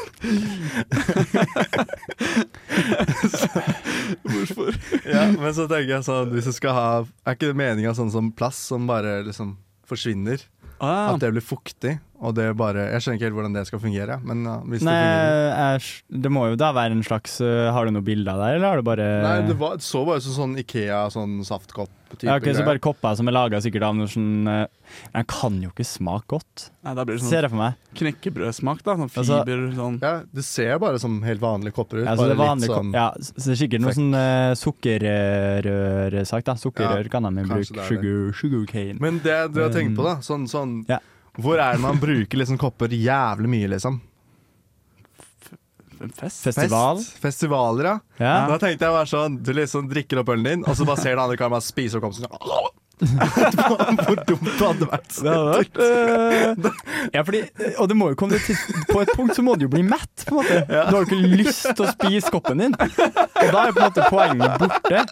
Hvorfor? 4.24 4.76
ja, 5.08 5.24
men 5.32 5.54
så 5.56 5.68
tenker 5.70 5.92
jeg 5.94 6.04
sånn 6.06 6.32
Hvis 6.34 6.48
du 6.50 6.54
skal 6.56 6.74
ha 6.76 6.88
Er 7.24 7.36
ikke 7.36 7.50
det 7.52 7.58
meninga 7.60 7.94
sånn 7.96 8.12
som 8.14 8.32
plast 8.36 8.68
som 8.68 8.88
bare 8.90 9.22
liksom 9.28 9.56
forsvinner? 9.88 10.42
Ah, 10.84 11.14
At 11.14 11.22
det 11.24 11.32
blir 11.32 11.44
fuktig, 11.46 11.94
og 12.20 12.36
det 12.36 12.50
bare 12.60 12.90
Jeg 12.92 13.04
skjønner 13.04 13.20
ikke 13.20 13.28
helt 13.30 13.38
hvordan 13.38 13.56
det 13.56 13.66
skal 13.70 13.82
fungere, 13.84 14.18
men 14.28 14.44
ja, 14.48 14.56
hvis 14.68 14.84
Nei, 14.84 14.94
det 15.00 15.08
fungerer 15.08 15.90
det 16.28 16.32
må 16.36 16.46
jo 16.52 16.58
da 16.60 16.72
være 16.76 16.98
en 16.98 17.06
slags 17.08 17.38
uh, 17.44 17.72
Har 17.72 17.88
du 17.88 17.96
noe 17.96 18.06
bilde 18.06 18.32
av 18.34 18.42
det, 18.44 18.50
eller 18.58 18.68
har 18.68 18.82
du 18.82 18.88
bare 18.88 19.08
Nei, 19.24 19.36
det 19.48 19.58
var, 19.60 19.80
så 19.84 20.04
bare 20.08 20.20
ut 20.20 20.28
som 20.28 20.36
sånn 20.42 20.58
Ikea, 20.60 21.06
sånn 21.14 21.40
saftkopp-type 21.48 22.03
ja, 22.22 22.36
ok, 22.38 22.46
Så 22.54 22.66
bare 22.68 22.80
kopper 22.80 23.16
som 23.18 23.28
er 23.28 23.34
laga 23.34 23.60
sikkert 23.64 23.82
av 23.88 23.96
noe 23.98 24.06
sånn 24.08 24.46
uh, 24.48 24.68
Den 25.14 25.26
kan 25.26 25.58
jo 25.64 25.72
ikke 25.72 25.86
smake 25.88 26.28
godt, 26.30 26.70
nei, 26.86 26.94
da 26.94 27.04
blir 27.04 27.18
det 27.18 27.24
sånn 27.24 27.34
jeg 27.34 27.50
for 27.50 27.58
meg. 27.58 27.74
knekkebrødsmak, 27.98 28.84
da. 28.84 28.96
Sånn 28.96 29.10
Altså- 29.10 29.40
fiber 29.46 29.64
sånn. 29.74 29.98
Ja, 30.02 30.14
det 30.34 30.44
ser 30.46 30.78
bare 30.80 31.00
som 31.00 31.22
helt 31.24 31.42
vanlige 31.42 31.74
kopper 31.74 32.04
ut. 32.04 32.06
Ja, 32.06 32.16
så 32.16 32.28
det 32.30 32.36
er 32.38 32.42
vanlig, 32.44 32.68
litt 32.70 32.78
sånn 32.78 32.94
ja, 32.94 33.08
så 33.18 33.44
det 33.48 33.54
er 33.56 33.62
sikkert 33.66 33.82
noe 33.82 33.94
sånn 33.98 34.14
uh, 34.14 34.54
sukkerrørsak, 34.60 36.44
da. 36.44 36.54
Sukkerrør 36.56 37.10
kan 37.10 37.24
de 37.24 37.42
jo 37.42 37.50
kanskje 37.50 37.74
bruke. 37.74 37.74
det 37.74 37.80
er 37.80 37.90
det. 37.90 37.90
Sugar, 37.90 38.34
sugar 38.38 38.66
cane. 38.72 39.00
Men 39.00 39.20
det 39.24 39.40
du 39.54 39.62
har 39.64 39.70
tenkt 39.74 39.96
på, 39.98 40.04
Um, 40.04 40.06
da 40.06 40.16
sånn, 40.22 40.48
sånn, 40.50 40.86
ja. 40.90 41.00
Hvor 41.40 41.58
er 41.58 41.74
det 41.74 41.82
man 41.82 41.98
bruker 41.98 42.38
liksom 42.38 42.58
kopper 42.62 42.90
jævlig 42.94 43.50
mye, 43.50 43.70
liksom? 43.74 44.02
En 46.04 46.12
fest? 46.12 46.44
Festival. 46.44 47.00
Fest, 47.00 47.18
festivaler, 47.24 47.88
ja. 47.88 47.98
Ja. 48.20 48.36
Da 48.52 48.58
tenkte 48.60 48.90
jeg 48.90 48.96
bare 48.96 49.08
sånn 49.10 49.38
Du 49.44 49.54
liksom 49.56 49.88
drikker 49.92 50.20
opp 50.22 50.32
ølen 50.36 50.50
din, 50.50 50.66
og 50.68 50.76
så 50.76 50.88
bare 50.88 51.00
ser 51.00 51.16
den 51.16 51.24
andre 51.24 51.40
karen 51.40 51.64
spise 51.64 52.00
opp 52.00 52.08
komsen. 52.10 52.28
Hvor 53.04 54.20
dumt 54.28 54.48
det 54.48 54.68
hadde 54.68 54.88
vært. 54.92 55.18
Det 55.18 55.34
hadde 55.34 55.54
vært 55.58 55.80
eh, 55.84 57.12
Ja, 57.14 57.24
fordi 57.28 57.42
Og 57.82 57.90
det 57.92 57.98
må 58.00 58.10
jo 58.14 58.18
komme 58.20 58.40
til 58.44 58.58
På 58.90 59.02
et 59.04 59.12
punkt 59.18 59.36
så 59.38 59.44
må 59.46 59.56
du 59.60 59.66
jo 59.68 59.72
bli 59.74 59.84
mett, 59.86 60.26
på 60.28 60.36
en 60.36 60.40
måte. 60.42 60.60
Du 60.68 60.76
har 60.78 61.00
jo 61.00 61.06
ikke 61.08 61.34
lyst 61.44 61.70
til 61.76 61.86
å 61.86 61.92
spise 61.94 62.32
koppen 62.34 62.62
din. 62.64 62.76
Og 62.78 63.50
da 63.54 63.66
er 63.68 63.76
på 63.76 63.82
en 63.82 63.88
måte 63.90 64.08
poenget 64.10 64.58
borte. 64.62 65.04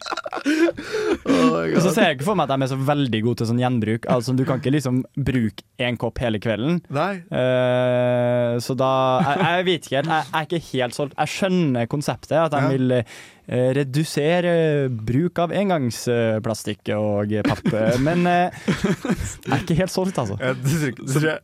Og 1.75 1.82
så 1.84 1.91
ser 1.93 2.08
jeg 2.10 2.17
ikke 2.19 2.27
for 2.30 2.38
meg 2.39 2.47
at 2.49 2.54
de 2.56 2.65
er 2.67 2.71
så 2.71 2.80
veldig 2.91 3.21
gode 3.25 3.41
til 3.41 3.49
sånn 3.51 3.62
gjenbruk. 3.62 4.08
Altså 4.12 4.36
Du 4.38 4.43
kan 4.47 4.62
ikke 4.62 4.73
liksom 4.77 5.01
bruke 5.17 5.65
én 5.82 5.97
kopp 6.01 6.21
hele 6.21 6.39
kvelden. 6.41 6.80
Nei. 6.93 7.12
Eh, 7.32 8.58
så 8.63 8.75
da 8.77 8.91
jeg, 9.25 9.43
jeg 9.45 9.67
vet 9.69 9.88
ikke 9.89 9.99
helt. 10.01 10.12
Jeg, 10.12 10.25
jeg 10.32 10.39
er 10.41 10.49
ikke 10.49 10.63
helt 10.71 10.97
solgt. 10.97 11.17
Jeg 11.19 11.36
skjønner 11.38 11.89
konseptet, 11.91 12.38
at 12.45 12.54
de 12.56 12.62
Ja. 12.62 12.67
vil 12.69 12.91
eh, 12.99 13.04
redusere 13.52 14.88
bruk 14.90 15.40
av 15.44 15.52
engangsplastikk 15.52 16.92
og 16.96 17.34
papp, 17.48 17.66
eh, 17.74 17.98
men 18.00 18.24
det 18.24 18.36
jeg 18.64 19.52
er 19.52 19.64
ikke 19.66 19.76
helt 19.82 19.92
solgt, 19.92 20.18
altså. 20.22 20.38
Jeg 20.40 20.56
tror 20.64 21.26
jeg- 21.28 21.42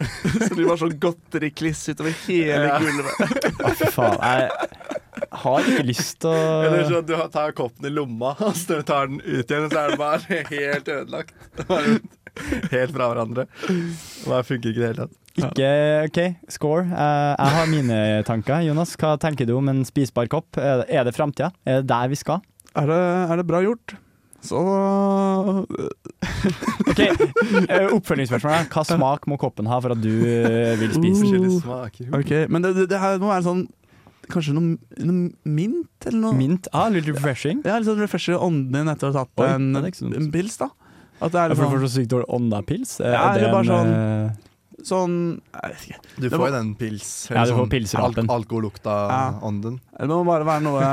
Så 0.48 0.56
det 0.56 0.66
var 0.70 0.78
sånn 0.80 0.96
godterikliss 1.04 1.84
utover 1.92 2.16
hele 2.26 2.68
Ja. 2.68 2.80
gulvet. 2.80 3.12
Å, 3.60 3.74
fy 3.76 3.92
faen. 3.92 4.18
Jeg 4.24 5.32
har 5.44 5.60
ikke 5.68 5.86
lyst 5.88 6.20
til 6.24 6.30
Eller 6.32 6.84
å 6.86 6.90
sånn 6.92 7.06
du 7.10 7.16
tar 7.34 7.52
koppen 7.58 7.86
i 7.90 7.94
lomma, 7.94 8.36
og 8.40 8.54
så 8.56 8.68
tar 8.68 8.78
du 8.78 8.84
tar 8.88 9.08
den 9.08 9.20
ut 9.26 9.52
igjen, 9.52 9.66
og 9.66 9.72
så 9.72 9.84
er 9.84 9.90
den 9.90 9.98
bare 9.98 10.44
helt 10.54 10.88
ødelagt. 10.88 11.34
Helt 12.76 12.94
fra 12.96 13.10
hverandre. 13.12 13.48
Det 13.68 14.42
funker 14.48 14.72
ikke 14.72 14.80
i 14.80 14.84
det 14.84 14.92
hele 14.92 15.06
tatt. 15.06 15.16
Ikke 15.38 15.70
OK, 16.08 16.20
score. 16.50 16.88
Eh, 16.88 17.34
jeg 17.38 17.56
har 17.58 17.70
mine 17.70 18.00
tanker. 18.26 18.64
Jonas, 18.66 18.96
hva 18.98 19.14
tenker 19.22 19.46
du 19.46 19.54
om 19.60 19.70
en 19.70 19.84
spisbar 19.86 20.30
kopp? 20.32 20.58
Er 20.58 21.06
det, 21.06 21.14
framtida? 21.18 21.52
Er 21.68 21.82
det 21.82 21.90
der 21.92 22.10
vi 22.10 22.18
skal? 22.18 22.42
Er 22.78 22.90
det, 22.90 23.00
er 23.32 23.42
det 23.42 23.48
bra 23.50 23.62
gjort? 23.66 23.98
Så 24.48 24.58
OK, 26.88 27.00
eh, 27.02 27.88
oppfølgingsspørsmål. 27.94 28.68
Hva 28.74 28.84
smak 28.86 29.26
må 29.30 29.38
koppen 29.42 29.70
ha 29.70 29.80
for 29.84 29.96
at 29.96 30.02
du 30.02 30.12
eh, 30.26 30.76
vil 30.80 30.94
spise 30.94 31.22
den? 31.22 31.24
Forskjellige 31.24 31.62
smaker. 31.64 32.14
OK. 32.18 32.34
Men 32.54 32.66
det, 32.66 32.74
det, 32.78 32.88
det 32.94 33.02
her 33.02 33.20
må 33.22 33.34
være 33.34 33.48
sånn 33.50 33.68
Kanskje 34.28 34.52
noe, 34.58 34.76
noe 35.08 35.30
mint, 35.48 36.04
eller 36.04 36.20
noe? 36.20 36.36
Mint? 36.36 36.68
Ah, 36.76 36.90
litt 36.92 37.06
refreshing. 37.08 37.62
Ja, 37.64 37.78
litt 37.80 37.88
sånn 37.88 38.02
refresher 38.02 38.36
ånden 38.36 38.74
din 38.76 38.92
etter 38.92 39.08
å 39.08 39.14
ha 39.14 39.22
tatt 39.24 39.40
Oi, 39.40 39.52
en, 39.54 40.18
en 40.20 40.28
pils, 40.34 40.58
da. 40.60 40.68
At 41.22 41.32
det 41.34 41.40
er 41.42 41.50
litt 41.50 41.58
får 41.58 41.72
sånn, 41.72 41.86
så 41.88 41.90
sykt 41.96 42.12
dårlig 42.14 42.28
ånda-pils? 42.38 42.92
Ja, 43.02 43.08
er 43.08 43.40
det 43.40 43.48
eller 43.48 43.56
bare 43.56 43.80
en, 43.82 43.94
sånn- 44.78 44.86
sånn 44.86 45.16
Jeg 45.58 45.72
vet 45.74 45.86
ikke. 45.88 46.00
Du 46.22 46.30
får 46.30 46.44
jo 46.46 46.52
den 46.54 46.76
pils 46.78 47.08
Ja, 47.32 47.46
du 47.46 47.52
får 47.56 47.62
sånn 47.64 47.72
pilsrapen. 47.74 48.30
Al 48.30 48.42
Alkohollukta-ånden. 48.44 49.80
Det 49.98 50.08
må 50.12 50.20
bare 50.28 50.46
være 50.46 50.64
noe, 50.68 50.92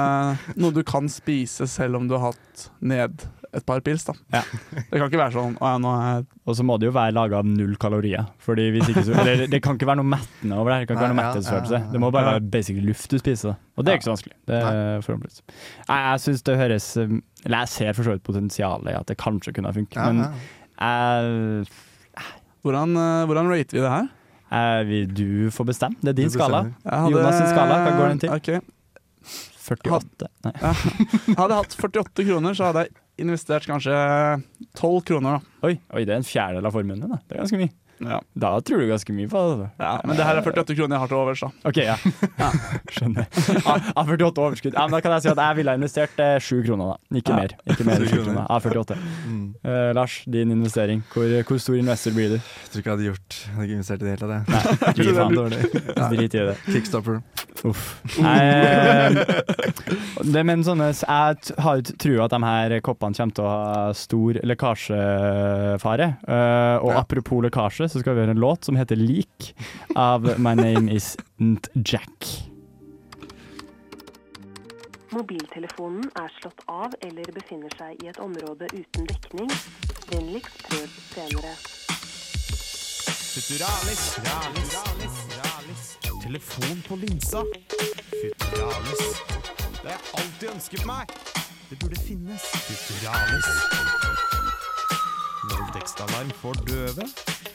noe 0.57 0.73
du 0.73 0.83
kan 0.83 1.09
spise 1.13 1.69
selv 1.69 1.97
om 2.01 2.09
du 2.09 2.17
har 2.17 2.33
hatt 2.33 2.69
ned 2.81 3.27
et 3.55 3.67
par 3.67 3.81
pils, 3.85 4.05
da. 4.07 4.15
Ja. 4.35 4.43
Det 4.75 4.99
kan 4.99 5.07
ikke 5.07 5.21
være 5.21 5.35
sånn 5.35 5.55
Å 5.61 5.71
ja, 5.75 6.15
Og 6.45 6.57
så 6.59 6.65
må 6.67 6.77
det 6.81 6.89
jo 6.89 6.95
være 6.97 7.15
laga 7.15 7.41
av 7.41 7.49
null 7.49 7.77
kalorier. 7.81 8.27
Fordi 8.43 8.67
hvis 8.75 8.91
ikke 8.93 9.05
så, 9.07 9.15
eller, 9.23 9.45
det 9.51 9.61
kan 9.65 9.79
ikke 9.79 9.89
være 9.91 10.01
noe 10.03 10.11
mettende 10.15 10.59
over 10.59 10.75
det. 10.75 10.81
Det 10.83 10.89
kan 10.91 10.99
ikke 10.99 11.07
være 11.07 11.19
noe 11.19 11.29
ja, 11.29 11.61
ja, 11.61 11.79
ja. 11.79 11.93
Det 11.93 12.03
må 12.03 12.11
bare 12.15 12.35
være 12.35 12.45
basically 12.57 12.85
luft 12.89 13.09
du 13.13 13.19
spiser. 13.23 13.57
Og 13.79 13.87
det 13.87 13.95
er 13.95 14.01
ikke 14.01 14.09
så 14.11 14.15
vanskelig. 14.17 14.37
Det 14.51 14.61
er 14.61 15.07
forhåpentligvis. 15.07 15.41
Jeg, 15.47 15.95
jeg 15.95 16.25
syns 16.27 16.45
det 16.49 16.59
høres 16.61 16.91
um, 17.03 17.17
Eller 17.45 17.65
jeg 17.65 17.73
ser 17.75 17.97
for 17.97 18.09
så 18.09 18.17
vidt 18.17 18.27
potensialet 18.27 18.93
i 18.93 18.99
at 18.99 19.11
det 19.11 19.19
kanskje 19.21 19.55
kunne 19.57 19.75
funke, 19.77 19.99
Ja, 19.99 20.11
men 20.13 20.27
jeg, 20.75 21.67
hvordan, 22.65 22.97
eh, 22.97 23.25
hvordan 23.29 23.51
rater 23.53 23.77
vi 23.77 23.83
det 23.85 23.91
her? 23.93 24.07
Eh, 24.55 24.85
vil- 24.89 25.15
du 25.15 25.51
får 25.51 25.65
bestemme. 25.69 25.97
Det 26.01 26.09
er 26.09 26.17
din 26.23 26.31
skala. 26.31 26.65
Hadde, 26.85 27.11
Jonas 27.13 27.37
sin 27.37 27.51
skala, 27.53 27.77
hva 27.85 27.97
går 27.99 28.09
den 28.09 28.19
til? 28.19 28.31
Okay. 28.31 28.61
48. 29.65 30.29
Nei. 30.45 30.53
Hadde 31.39 31.51
jeg 31.55 31.61
hatt 31.61 31.77
48 31.81 32.27
kroner, 32.29 32.57
så 32.57 32.69
hadde 32.69 32.85
jeg 32.85 32.93
investert 33.21 33.67
kanskje 33.69 33.95
tolv 34.79 35.05
kroner, 35.07 35.39
da. 35.39 35.57
Oi, 35.69 35.77
oi, 35.95 36.05
det 36.05 36.15
er 36.15 36.21
en 36.23 36.27
fjerdedel 36.27 36.69
av 36.69 36.75
formuen 36.75 37.03
din. 37.05 37.15
Det 37.15 37.37
er 37.37 37.43
ganske 37.45 37.61
mye. 37.61 37.75
Ja. 38.11 38.19
Da 38.45 38.51
tror 38.61 38.81
du 38.83 38.87
ganske 38.91 39.15
mye 39.17 39.29
på 39.31 39.43
det. 39.61 39.69
Ja, 39.81 39.93
men 40.05 40.17
det 40.19 40.25
her 40.27 40.37
er 40.41 40.43
48 40.47 40.77
kroner 40.79 40.97
jeg 40.97 41.03
har 41.05 41.09
til 41.13 41.19
overs, 41.21 41.41
da. 41.45 41.51
OK, 41.71 41.79
ja. 41.85 41.97
ja 42.43 42.49
skjønner. 42.93 43.27
Av 43.97 44.09
48 44.13 44.43
overskudd. 44.45 44.75
Ja, 44.77 44.85
men 44.87 44.97
da 44.97 45.01
kan 45.05 45.15
jeg 45.17 45.25
si 45.27 45.31
at 45.33 45.41
jeg 45.45 45.59
ville 45.61 45.75
ha 45.75 45.79
investert 45.81 46.21
eh, 46.25 46.37
7 46.43 46.63
kroner, 46.69 46.95
da. 46.95 47.19
Ikke 47.21 47.35
Ja. 47.35 47.41
mer. 47.41 47.57
Ikke 47.75 47.87
mer 47.89 48.03
enn 48.05 48.11
7 48.11 48.17
kroner. 48.25 48.45
Av 48.51 48.69
48. 48.69 48.99
Mm. 49.29 49.45
Uh, 49.65 49.91
Lars, 49.97 50.19
din 50.31 50.51
investering. 50.55 51.03
Hvor, 51.15 51.31
hvor 51.49 51.59
stor 51.63 51.79
investor 51.81 52.15
blir 52.17 52.35
du? 52.35 52.39
Jeg 52.39 52.71
tror 52.73 52.83
ikke 52.85 52.91
jeg 52.91 52.97
hadde 52.97 53.09
gjort 53.11 53.39
Jeg 53.41 53.55
hadde 53.55 53.67
ikke 53.69 53.79
investert 53.81 54.01
i 54.01 54.05
det 54.05 54.13
hele 54.15 54.23
tatt. 54.25 54.33
jeg. 54.35 54.43
Nei, 54.55 54.93
gi 54.99 55.17
faen. 55.19 55.33
Ja. 55.95 56.09
Drit 56.15 56.35
i 56.35 56.45
det. 56.51 56.57
Kickstopper. 56.69 57.21
Uff. 57.65 57.85
Nei 58.21 59.15
det, 60.25 60.43
men 60.47 60.63
sånne, 60.67 60.91
jeg 60.93 61.55
har 61.63 61.81
trua 62.01 62.27
at 62.27 62.35
de 62.35 62.41
her 62.45 62.75
koppene 62.85 63.17
kommer 63.17 63.37
til 63.37 63.45
å 63.47 63.53
ha 63.53 63.85
stor 63.97 64.39
lekkasjefare. 64.47 66.09
Uh, 66.27 66.77
og 66.85 66.91
Ja. 66.93 66.99
apropos 67.01 67.43
lekkasje, 67.45 67.89
så 67.95 68.01
skal 68.03 68.17
vi 68.17 68.25
høre 68.25 68.35
en 68.35 68.43
låt 68.43 68.67
som 68.67 68.75
heter 68.77 68.99
Lik 68.99 69.53
av 69.95 70.27
My 70.43 70.57
Name 70.59 70.91
Is 70.91 71.13
Nt 71.39 71.69
Jack. 71.87 72.27
Mobiltelefonen 75.15 76.09
er 76.19 76.33
slått 76.41 76.65
av 76.67 76.97
eller 77.07 77.31
befinner 77.37 77.71
seg 77.79 78.03
i 78.03 78.11
et 78.11 78.19
område 78.19 78.67
uten 78.75 79.07
dekning. 79.07 79.53
Vennligst 80.11 80.59
prøv 80.67 80.97
senere. 81.13 81.55
Futuralis, 83.35 84.03
ralis, 84.27 84.75
ralis, 84.75 85.23
ralis. 85.39 85.87
Telefon 86.25 86.83
på 86.89 86.99
linsa. 87.05 87.45
Futuralis. 88.11 89.23
Det 89.79 89.87
har 89.87 89.95
jeg 89.95 90.03
alltid 90.19 90.51
ønsket 90.57 90.87
meg. 90.91 91.15
Det 91.71 91.79
burde 91.79 92.03
finnes. 92.03 92.51
Futuralis. 92.67 94.54
Voldtektsalarm 95.51 96.31
for 96.41 96.57
døve. 96.69 97.05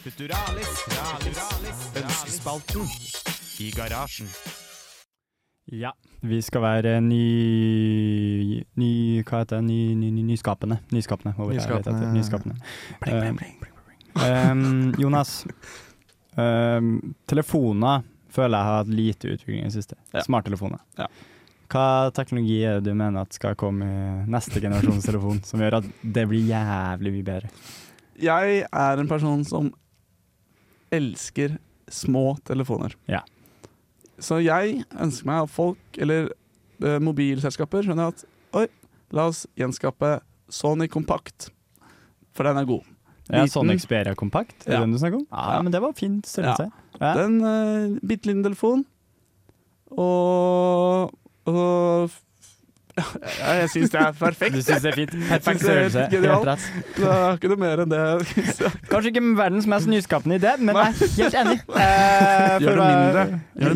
Futuralis, 0.03 0.73
ralis, 0.93 1.39
ralis. 1.39 1.79
Ønskespalten 2.01 2.85
i 3.63 3.69
garasjen. 3.73 4.29
Ja, 5.71 5.91
vi 6.21 6.41
skal 6.41 6.61
være 6.61 6.93
ny... 7.01 8.61
ny 8.77 8.91
hva 9.23 9.41
heter 9.41 9.59
det? 9.59 9.65
Ny, 9.69 9.79
ny, 9.97 10.11
ny, 10.19 10.27
nyskapende. 10.31 10.79
Nyskapende. 10.93 11.33
nyskapende. 11.37 12.05
vi 12.05 12.19
nyskapende. 12.19 12.55
Bling, 13.01 13.37
bling, 13.37 13.57
bling, 13.63 13.73
um, 14.21 14.93
Jonas, 15.01 15.33
um, 16.37 16.93
telefoner 17.29 18.05
føler 18.29 18.57
jeg 18.57 18.69
har 18.69 18.79
hatt 18.83 18.95
lite 19.01 19.33
utvikling 19.33 19.61
i 19.63 19.67
det 19.69 19.77
siste. 19.77 19.97
Ja. 20.13 20.23
Smarttelefoner. 20.25 20.81
Ja. 20.97 21.09
Hva 21.69 22.09
teknologi 22.17 22.63
er 22.65 22.79
det 22.79 22.89
du 22.89 22.95
mener 22.97 23.21
at 23.21 23.35
skal 23.37 23.53
komme 23.59 23.85
i 23.85 24.29
neste 24.31 24.57
generasjons 24.63 25.05
telefon, 25.05 25.41
som 25.45 25.61
gjør 25.61 25.77
at 25.83 25.89
det 26.01 26.23
blir 26.31 26.47
jævlig 26.49 27.11
mye 27.19 27.27
bedre? 27.27 27.51
Jeg 28.19 28.63
er 28.65 28.99
en 29.03 29.07
person 29.11 29.43
som 29.45 29.69
elsker 30.91 31.57
små 31.89 32.37
telefoner. 32.45 32.95
Ja. 33.09 33.21
Så 34.19 34.41
jeg 34.43 34.81
ønsker 34.99 35.29
meg 35.29 35.43
at 35.45 35.53
folk, 35.53 35.99
eller 36.01 36.31
eh, 36.83 36.97
mobilselskaper, 37.05 37.85
skjønner 37.85 38.11
at 38.15 38.25
Oi, 38.57 38.65
la 39.13 39.27
oss 39.29 39.43
gjenskape 39.57 40.15
Sony 40.49 40.87
Kompakt, 40.89 41.51
for 42.33 42.49
den 42.49 42.57
er 42.57 42.65
god. 42.65 42.81
Ja, 43.29 43.43
Liten. 43.43 43.53
sånn 43.53 43.75
Xperia 43.77 44.15
Kompakt, 44.17 44.65
er 44.65 44.73
Ja. 44.73 44.79
den 44.81 44.91
du 44.91 44.97
snakker 44.97 45.21
om? 45.21 45.27
Ja, 45.29 45.53
Ja. 45.53 45.61
men 45.61 45.71
det 45.71 45.81
var 45.85 45.93
fint 45.93 46.25
størrelse. 46.25 46.71
Ja. 46.97 47.13
Det 47.13 47.21
er 47.21 47.25
en 47.29 47.41
uh, 47.45 47.99
bitte 48.01 48.25
liten 48.31 48.41
telefon, 48.43 48.85
og, 49.93 51.13
og 51.55 52.09
ja, 52.99 53.51
jeg 53.61 53.69
syns 53.69 53.93
det 53.93 53.99
er 54.01 54.15
perfekt. 54.19 54.55
Du 54.55 54.61
syns 54.61 54.81
det 54.83 54.91
er 54.91 54.95
fint? 54.97 55.11
Perfekt 55.29 55.61
det 55.63 55.69
er 55.69 55.89
størrelse. 55.89 56.07
Genialt. 56.11 56.65
Det 56.97 57.11
er 57.13 57.37
ikke 57.37 57.51
noe 57.53 57.61
mer 57.61 57.83
enn 57.85 57.93
det. 57.93 58.01
Kanskje 58.89 59.13
ikke 59.13 59.23
verdens 59.39 59.67
mest 59.71 59.87
nyskapende 59.91 60.39
idé, 60.41 60.55
men 60.59 60.75
jeg 60.75 60.87
er 60.89 61.13
helt 61.19 61.39
enig. 61.43 61.59
Eh, 61.79 62.55
for 62.59 62.65
Gjør 62.65 62.75
det 62.75 62.87
mindre. 62.89 63.23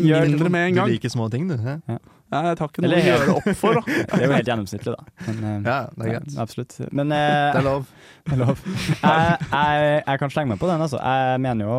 Gjør 0.04 0.20
det 0.20 0.30
mindre 0.30 0.50
med 0.50 0.66
en 0.68 0.74
gang. 0.80 0.88
Du 0.88 0.92
liker 0.92 1.12
små 1.12 1.28
ting, 1.32 1.48
du. 1.48 1.56
hæ? 1.56 1.96
Nei, 2.34 2.40
jeg 2.50 2.56
tar 2.58 2.70
ikke 2.72 2.82
noe 2.82 2.88
Eller 2.90 2.98
å 2.98 3.06
gjøre 3.08 3.34
opp 3.38 3.48
for, 3.60 3.78
da. 3.78 3.82
Det 4.10 4.18
er 4.18 4.24
jo 4.26 4.32
helt 4.34 4.48
gjennomsnittlig, 4.50 4.94
da. 4.96 5.04
Men, 5.28 5.38
eh, 5.44 5.56
Ja, 5.68 5.76
det 5.94 6.06
er 6.06 6.10
greit. 6.16 6.28
ja, 6.34 6.42
Absolutt. 6.44 6.76
Men 6.90 7.12
eh, 7.14 7.48
Det 7.54 7.60
er 7.60 7.66
lov. 7.68 7.84
Det 8.24 8.34
er 8.36 8.40
lov. 8.40 8.62
Jeg, 8.64 9.36
jeg, 9.52 9.88
jeg 10.08 10.20
kan 10.24 10.32
slenge 10.34 10.50
meg 10.54 10.60
på 10.62 10.70
den, 10.70 10.82
altså. 10.86 10.98
Jeg 10.98 11.42
mener 11.44 11.68
jo 11.68 11.76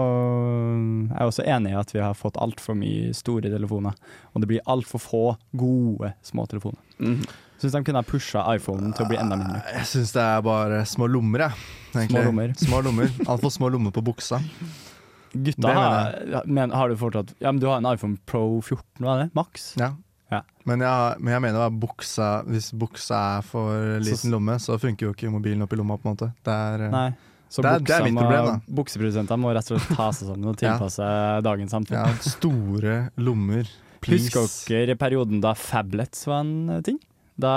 Jeg 1.09 1.17
er 1.19 1.31
også 1.31 1.45
enig 1.57 1.73
i 1.73 1.79
at 1.81 1.91
vi 1.95 2.03
har 2.05 2.15
fått 2.17 2.39
altfor 2.41 2.77
mye 2.79 3.11
store 3.17 3.51
telefoner. 3.51 3.97
Og 4.33 4.43
det 4.43 4.49
blir 4.53 4.63
altfor 4.71 5.01
få 5.03 5.23
gode 5.57 6.13
småtelefoner. 6.25 6.79
Mm. 7.03 7.19
Syns 7.59 7.71
de 7.75 7.83
kunne 7.87 8.01
ha 8.01 8.07
pusha 8.07 8.41
iPhonen 8.55 8.91
til 8.95 9.05
å 9.05 9.09
bli 9.11 9.19
enda 9.19 9.37
mindre. 9.39 9.61
Jeg 9.77 9.87
syns 9.91 10.11
det 10.15 10.23
er 10.23 10.41
bare 10.45 10.81
små 10.89 11.07
lommer, 11.11 11.45
jeg. 11.47 11.67
egentlig. 11.95 12.09
Små 12.15 12.25
lommer. 12.29 12.55
Små 12.65 12.81
lommer. 12.89 13.13
Altfor 13.31 13.53
små 13.55 13.69
lommer 13.75 13.95
på 13.95 14.03
buksa. 14.05 14.41
Gutta 15.35 15.71
har, 15.75 16.43
men 16.47 16.71
har 16.71 16.87
du 16.87 16.95
fortsatt 16.95 17.33
Ja, 17.43 17.51
men 17.51 17.59
du 17.59 17.65
har 17.67 17.81
en 17.81 17.87
iPhone 17.89 18.15
Pro 18.23 18.61
14, 18.63 18.79
hva 19.03 19.15
er 19.17 19.23
det? 19.25 19.29
Maks? 19.35 19.65
Ja. 19.75 19.89
Ja. 20.35 20.41
Men, 20.65 20.81
jeg, 20.81 21.21
men 21.21 21.35
jeg 21.35 21.43
mener 21.45 21.67
at 21.67 21.75
buksa 21.77 22.27
Hvis 22.49 22.71
buksa 22.73 23.19
er 23.37 23.45
for 23.45 23.99
liten 24.01 24.33
lomme, 24.33 24.57
så 24.61 24.79
funker 24.81 25.09
jo 25.09 25.13
ikke 25.13 25.29
mobilen 25.33 25.61
opp 25.65 25.73
i 25.75 25.79
lomma, 25.79 25.97
på 26.01 26.09
en 26.09 26.15
måte. 26.15 26.31
Det 26.45 26.53
er, 26.53 26.87
eh, 26.87 26.93
Nei. 26.93 27.07
Så 27.55 27.61
det, 27.63 27.71
er, 27.71 27.83
det 27.85 27.95
er 27.95 28.05
mitt 28.07 28.17
problem, 28.19 28.47
da. 28.49 28.75
Bukseprodusentene 28.79 29.39
må 29.39 29.51
rett 29.55 29.69
og 29.69 29.77
slett 29.79 29.97
ta 29.99 30.07
seg 30.17 30.31
sammen 30.31 30.49
og 30.49 30.55
Ja. 30.65 30.75
tilpasse 30.75 31.09
dagens 31.45 31.75
samfunn. 31.75 31.99
Ja, 32.01 32.15
store 32.25 32.95
lommer. 33.21 33.69
Please. 34.05 34.29
Husker 34.33 34.81
dere 34.83 34.97
perioden 34.99 35.39
da 35.41 35.53
Fablets 35.57 36.25
var 36.29 36.43
en 36.43 36.55
eh, 36.77 36.81
ting? 36.85 36.99
Da 37.41 37.53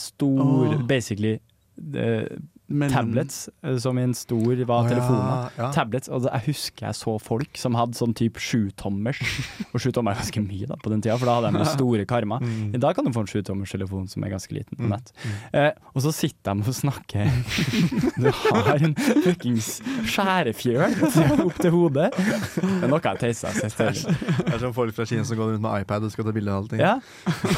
stor 0.00 0.40
oh. 0.44 0.76
Basically 0.88 1.36
eh, 1.36 2.26
Mellom- 2.68 2.90
tablets, 2.90 3.48
eh, 3.62 3.76
som 3.78 3.94
i 3.98 4.02
en 4.02 4.14
stor 4.18 4.56
var 4.66 4.88
ja, 4.88 4.88
telefoner. 4.90 5.50
ja. 5.56 5.68
Tablets, 5.70 6.08
og 6.10 6.24
Jeg 6.26 6.42
husker 6.48 6.86
jeg 6.88 6.96
så 6.98 7.12
folk 7.22 7.56
som 7.56 7.76
hadde 7.78 7.94
sånn 7.94 8.14
type 8.18 8.40
sjutommers. 8.42 9.20
Og 9.72 9.78
sjutommer 9.78 10.16
er 10.16 10.18
ganske 10.18 10.42
mye 10.42 10.66
da 10.66 10.74
på 10.82 10.90
den 10.90 11.00
tida, 11.04 11.14
for 11.20 11.26
da 11.30 11.36
hadde 11.38 11.52
de 11.60 11.64
store 11.70 12.04
karmer. 12.10 12.42
Mm. 12.42 12.74
I 12.74 12.80
dag 12.82 12.96
kan 12.98 13.04
du 13.06 13.12
få 13.14 13.22
en 13.22 13.30
sjutommerstelefon 13.30 14.08
som 14.10 14.24
er 14.26 14.32
ganske 14.34 14.50
liten 14.56 14.74
på 14.80 14.82
Mm. 14.82 14.96
nett. 14.96 15.12
Eh, 15.54 15.70
og 15.94 16.02
så 16.02 16.10
sitter 16.12 16.54
de 16.58 16.66
og 16.66 16.74
snakker 16.74 17.30
Du 18.24 18.30
har 18.34 18.82
en 18.82 18.94
fuckings 18.98 19.70
skjærefjøl 20.10 21.46
opp 21.46 21.58
til 21.62 21.70
hodet. 21.70 22.10
Det 22.18 22.82
er 22.82 22.90
noe 22.90 23.00
jeg 23.04 23.22
tøyser 23.22 23.54
sist. 23.62 23.78
Det 23.78 24.54
er 24.54 24.58
som 24.62 24.74
folk 24.74 24.94
fra 24.96 25.06
Kina 25.06 25.22
som 25.24 25.38
går 25.38 25.54
rundt 25.54 25.62
med 25.62 25.84
iPad 25.86 26.02
og 26.08 26.10
skal 26.14 26.26
ta 26.26 26.34
bilde 26.34 26.50
av 26.50 26.64
allting. 26.64 26.82
Ja. 26.82 26.98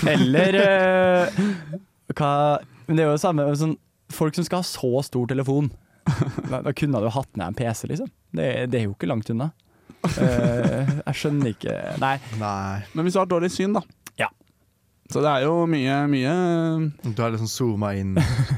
Eller 0.08 0.60
eh, 0.60 1.42
hva 2.16 2.32
Men 2.88 2.96
det 2.96 3.04
er 3.04 3.08
jo 3.10 3.16
det 3.16 3.22
samme 3.24 3.44
sånn, 3.60 3.76
Folk 4.12 4.36
som 4.38 4.46
skal 4.46 4.62
ha 4.62 4.66
så 4.66 5.04
stor 5.06 5.30
telefon. 5.30 5.72
Da, 6.48 6.62
da 6.64 6.72
kunne 6.72 7.00
du 7.04 7.10
hatt 7.12 7.34
ned 7.36 7.50
en 7.50 7.56
PC, 7.56 7.88
liksom. 7.90 8.08
Det, 8.32 8.46
det 8.72 8.78
er 8.78 8.86
jo 8.86 8.94
ikke 8.94 9.10
langt 9.10 9.28
unna. 9.32 9.50
Uh, 10.06 10.86
jeg 11.02 11.18
skjønner 11.18 11.50
ikke 11.50 11.74
Nei. 11.98 12.14
Nei. 12.38 12.84
Men 12.94 13.04
hvis 13.04 13.16
du 13.16 13.20
har 13.20 13.28
dårlig 13.28 13.50
syn, 13.52 13.74
da. 13.76 13.82
Så 15.08 15.22
det 15.24 15.30
er 15.30 15.44
jo 15.46 15.52
mye, 15.64 15.92
mye 16.12 16.32
Du 17.16 17.22
har 17.22 17.30
liksom 17.32 17.48
zooma 17.48 17.94
inn 17.96 18.10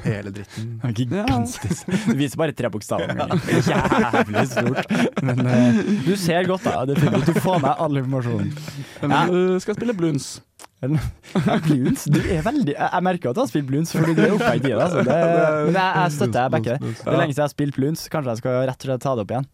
hele 0.03 0.33
dritten. 0.35 0.73
Gigantisk. 0.99 1.87
Du 2.09 2.17
viser 2.19 2.41
bare 2.41 2.55
tre 2.59 2.71
bokstaver. 2.75 3.13
men 3.15 3.31
er 3.31 3.61
Jævlig 3.71 4.43
stort. 4.51 4.95
Men 5.23 5.45
uh, 5.47 5.79
du 6.09 6.11
ser 6.19 6.49
godt, 6.51 6.67
da. 6.67 6.83
Definitivt. 6.91 7.31
Du 7.37 7.39
får 7.45 7.63
med 7.63 7.71
all 7.87 8.01
informasjonen. 8.03 8.51
Men 9.05 9.15
Ja. 9.15 9.23
du 9.31 9.61
skal 9.63 9.79
spille 9.79 9.95
bluns. 9.95 10.41
Ja, 10.83 10.89
bluns? 11.69 12.07
du 12.09 12.19
er 12.25 12.41
veldig 12.43 12.73
Jeg, 12.73 12.89
jeg 12.89 13.05
merker 13.05 13.31
at 13.31 13.37
du 13.37 13.41
har 13.43 13.49
spilt 13.51 13.67
bluns, 13.69 13.91
fordi 13.93 14.15
du 14.17 14.23
er 14.25 14.33
oppe 14.35 14.51
i 14.57 14.63
tida. 14.65 14.79
Altså. 14.87 15.03
Det, 15.07 15.19
men 15.69 15.77
jeg, 15.77 15.91
jeg 16.01 16.15
støtter 16.17 16.39
deg, 16.41 16.53
backer 16.57 16.79
det. 16.81 16.95
Det 16.97 17.07
er 17.13 17.19
lenge 17.21 17.35
siden 17.35 17.43
jeg 17.45 17.47
har 17.47 17.55
spilt 17.55 17.77
bluns. 17.79 18.07
Kanskje 18.11 18.33
jeg 18.35 18.41
skal 18.43 18.63
rett 18.71 18.87
og 18.87 18.89
slett 18.91 19.05
ta 19.07 19.13
det 19.19 19.27
opp 19.29 19.35
igjen. 19.37 19.49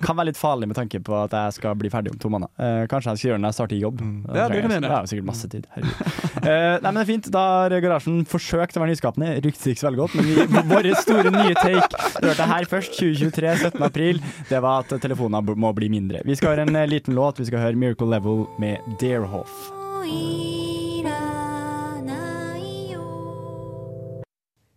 Kan 0.00 0.16
være 0.16 0.30
litt 0.30 0.38
farlig 0.40 0.68
med 0.70 0.76
tanke 0.78 1.00
på 1.04 1.14
at 1.24 1.34
jeg 1.36 1.52
skal 1.58 1.74
bli 1.78 1.90
ferdig 1.92 2.12
om 2.14 2.18
to 2.22 2.30
måneder. 2.32 2.50
Eh, 2.56 2.84
kanskje 2.90 3.12
jeg 3.12 3.20
skal 3.20 3.28
gjøre 3.30 3.38
det 3.38 3.44
når 3.44 3.50
jeg 3.52 3.58
starter 3.58 3.80
jobb. 3.82 4.00
Mm. 4.00 4.14
Ja, 4.34 4.46
det 4.48 4.60
kan 4.62 4.70
jeg- 4.74 4.80
du. 4.80 4.86
Jeg 4.88 4.94
har 4.96 5.08
sikkert 5.10 5.28
masse 5.28 5.50
tid. 5.52 5.66
Eh, 5.76 6.78
nei, 6.80 6.90
men 6.90 6.94
det 6.94 7.02
er 7.02 7.10
fint. 7.12 7.30
Da 7.34 7.42
har 7.68 7.74
Garasjen 7.84 8.22
forsøkt 8.24 8.78
å 8.78 8.80
være 8.80 8.94
nyskapende. 8.94 9.32
Ryktes 9.44 9.66
ikke 9.72 9.82
så 9.82 9.88
veldig 9.90 10.00
godt, 10.00 10.14
men 10.16 10.24
vi, 10.30 10.46
våre 10.74 10.94
store 11.02 11.30
nye 11.34 11.54
take 11.58 12.00
Du 12.20 12.28
hørte 12.30 12.46
her 12.54 12.64
først, 12.70 12.96
2023, 12.96 13.52
17. 13.66 13.82
april. 13.84 14.22
Det 14.48 14.62
var 14.64 14.86
at 14.86 14.96
telefonene 15.02 15.56
må 15.60 15.74
bli 15.76 15.90
mindre. 15.92 16.22
Vi 16.24 16.34
skal 16.40 16.54
høre 16.54 16.68
en 16.68 16.76
eh, 16.80 16.88
liten 16.88 17.14
låt. 17.18 17.36
Vi 17.42 17.50
skal 17.50 17.60
høre 17.66 17.76
Miracle 17.76 18.08
Level 18.08 18.46
med 18.58 18.78
Deerhoff. 19.02 19.70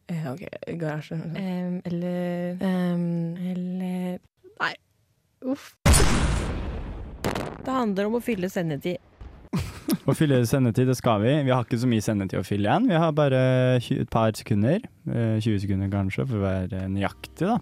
Eh, 0.10 0.32
OK, 0.34 0.44
garasje. 0.80 1.16
Um, 1.16 1.82
eller 1.86 2.58
um, 2.62 3.36
Eller. 3.38 4.20
Uff. 5.44 5.74
Det 7.64 7.72
handler 7.72 8.08
om 8.10 8.18
å 8.20 8.24
fylle 8.24 8.50
sendetid. 8.52 9.00
Å 10.10 10.14
fylle 10.18 10.40
sendetid, 10.50 10.88
det 10.90 10.96
skal 10.98 11.22
vi. 11.24 11.32
Vi 11.46 11.52
har 11.54 11.64
ikke 11.64 11.78
så 11.80 11.88
mye 11.88 12.04
sendetid 12.04 12.40
å 12.40 12.46
fylle 12.48 12.68
igjen. 12.68 12.88
Vi 12.90 12.98
har 13.00 13.12
bare 13.16 13.40
et 13.78 14.10
par 14.12 14.34
sekunder. 14.36 14.82
Eh, 15.08 15.38
20 15.44 15.62
sekunder 15.64 15.92
kanskje, 15.92 16.26
for 16.28 16.40
å 16.40 16.46
være 16.48 16.88
nøyaktig, 16.92 17.46
da. 17.46 17.58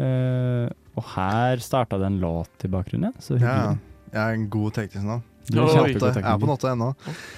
Eh, 0.00 0.66
og 0.98 1.06
her 1.14 1.62
starta 1.62 2.00
det 2.00 2.08
en 2.10 2.18
låt 2.22 2.66
i 2.66 2.72
bakgrunnen. 2.72 3.14
Så 3.22 3.38
Ja, 3.40 3.76
jeg 4.10 4.20
er 4.20 4.36
en 4.40 4.48
god 4.52 4.74
teknisk 4.80 5.06
nå. 5.06 5.20
Du 5.50 5.56
er 5.62 5.70
kjempegod 5.72 6.18
Jeg 6.20 6.26
er 6.26 6.42
på 6.42 6.50
notte 6.50 6.68
ennå. 6.70 6.90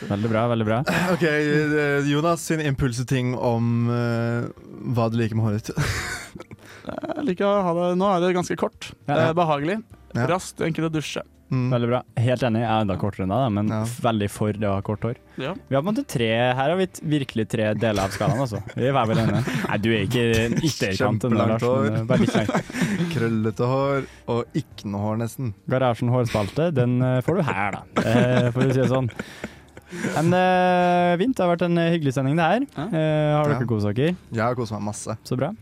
Veldig 0.08 0.32
bra, 0.32 0.46
veldig 0.52 0.66
bra. 0.68 0.80
Ok, 1.14 1.22
eh, 1.28 2.08
Jonas 2.10 2.48
sin 2.48 2.64
impulseting 2.64 3.34
om 3.38 3.88
eh, 3.92 4.50
hva 4.96 5.08
du 5.12 5.20
liker 5.20 5.38
med 5.38 5.50
håret 5.50 5.70
ditt. 5.70 5.76
Jeg 6.86 7.26
liker 7.28 7.46
å 7.46 7.62
ha 7.62 7.72
det 7.78 7.90
Nå 8.00 8.08
er 8.16 8.24
det 8.24 8.32
ganske 8.36 8.56
kort. 8.58 8.92
Det 9.06 9.14
Ja. 9.16 9.28
er 9.30 9.34
behagelig. 9.38 9.82
Ja. 10.14 10.26
Raskt, 10.26 10.60
enkelt 10.60 10.90
å 10.90 10.92
dusje. 10.92 11.22
Mm. 11.52 11.66
Veldig 11.70 11.88
bra. 11.90 11.98
Helt 12.16 12.40
enig, 12.48 12.60
jeg 12.62 12.70
er 12.72 12.80
enda 12.80 12.94
kortere 12.96 13.24
enn 13.26 13.32
deg, 13.32 13.52
men 13.52 13.66
men 13.68 13.84
veldig 14.00 14.28
for 14.32 14.52
det 14.56 14.64
å 14.70 14.72
ha 14.78 14.80
kort 14.80 15.02
hår. 15.04 15.16
Ja. 15.36 15.52
Vi 15.68 15.74
har 15.76 15.82
på 15.82 15.88
en 15.90 15.94
måte 15.94 16.06
tre 16.08 16.28
Her 16.32 16.70
har 16.72 16.76
vi 16.80 16.86
virkelig 17.04 17.44
tre 17.52 17.66
deler 17.74 18.00
av 18.06 18.10
skalaen, 18.14 18.40
altså. 18.40 18.62
Vi 18.74 18.86
er 18.88 18.92
vel 18.96 19.18
enige. 19.20 19.42
Nei, 19.68 19.76
du 19.84 19.90
er 19.92 20.06
ikke 20.06 20.24
ytterkant 20.64 21.20
Kjempelangt 21.20 21.60
hår. 21.60 21.90
Eh, 21.92 22.04
bare 22.08 22.24
litt 22.24 22.34
langt. 22.38 22.72
Krøllete 23.12 23.68
hår 23.68 24.06
og 24.32 24.44
ikke 24.62 24.88
noe 24.88 25.00
hår, 25.04 25.16
nesten. 25.26 25.52
Garasjen 25.68 26.08
hårspalte, 26.08 26.70
den 26.72 26.96
eh, 27.02 27.20
får 27.20 27.36
du 27.36 27.42
her, 27.42 27.76
da. 27.76 27.82
Eh, 28.00 28.48
for 28.50 28.62
å 28.64 28.72
si 28.72 28.80
det 28.80 28.88
sånn. 28.88 29.10
Men 30.16 30.32
uh, 30.32 31.16
Vint, 31.20 31.36
det 31.36 31.44
har 31.44 31.50
vært 31.52 31.66
en 31.66 31.76
eh, 31.76 31.90
hyggelig 31.92 32.14
sending, 32.16 32.38
det 32.40 32.48
her. 32.48 32.64
Uh, 32.80 33.36
har 33.36 33.50
dere 33.52 33.60
Ja. 33.60 33.66
kost 33.68 33.84
dere? 33.92 34.16
Jeg 34.32 34.40
har 34.40 34.54
kost 34.56 34.72
meg 34.72 34.80
masse. 34.88 35.18
Så 35.28 35.36
bra. 35.36 35.52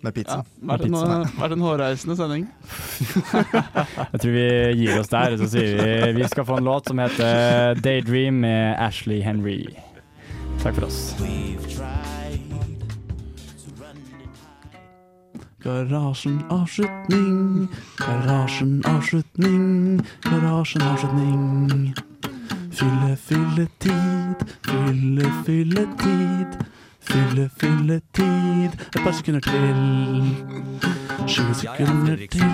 Med 0.00 0.14
pizza. 0.14 0.42
Vært 0.62 0.84
en, 0.86 0.94
vært 1.40 1.54
en 1.56 1.62
hårreisende 1.64 2.14
sending. 2.18 2.44
Jeg 4.12 4.20
tror 4.22 4.34
vi 4.36 4.46
gir 4.78 5.00
oss 5.00 5.10
der, 5.10 5.34
så 5.40 5.48
sier 5.50 5.80
vi 5.82 6.20
vi 6.20 6.28
skal 6.30 6.46
få 6.46 6.60
en 6.60 6.68
låt 6.70 6.90
som 6.90 7.02
heter 7.02 7.74
'Daydream' 7.82 8.38
med 8.44 8.76
Ashley 8.78 9.20
Henry. 9.26 9.64
Takk 10.62 10.78
for 10.78 10.86
oss. 10.86 11.14
Garasjen 15.62 16.38
avslutning, 16.54 17.68
garasjen 17.98 18.82
avslutning, 18.86 20.00
garasjen 20.22 20.82
avslutning. 20.82 21.94
Fylle, 22.70 23.16
fylle 23.16 23.66
tid, 23.82 24.46
fylle, 24.62 25.32
fylle 25.44 25.86
tid. 25.98 26.58
Fylle, 27.08 27.48
fylle 27.60 28.00
tid. 28.12 28.74
Et 28.92 28.98
par 29.00 29.14
sekunder 29.16 29.40
til. 29.40 29.78
20 31.28 31.54
sekunder 31.56 32.20
til. 32.28 32.44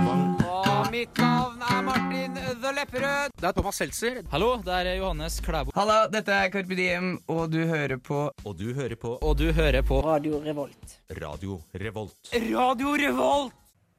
Og 0.55 0.91
mitt 0.95 1.19
navn 1.19 1.65
er 1.65 1.81
Martin 1.87 2.39
The 2.63 2.73
Lepperød. 2.77 3.35
Det 3.41 3.49
er 3.49 3.57
Thomas 3.57 3.81
Seltzer. 3.83 4.21
Hallo, 4.31 4.53
det 4.63 4.77
er 4.77 4.93
Johannes 5.01 5.41
Klæbo. 5.43 5.75
Hallo, 5.75 5.99
dette 6.13 6.33
er 6.39 6.53
Carpe 6.55 6.79
Diem, 6.79 7.17
og 7.27 7.51
du 7.53 7.61
hører 7.67 7.99
på 7.99 8.29
Og 8.45 8.57
du 8.59 8.71
hører 8.77 8.95
på 9.01 9.17
Og 9.23 9.37
du 9.39 9.49
hører 9.53 9.83
på 9.83 10.01
Radio 10.07 10.39
Revolt. 10.45 10.99
Radio 11.21 11.61
Revolt. 11.75 12.33
Radio 12.35 12.95
Revolt! 13.01 13.55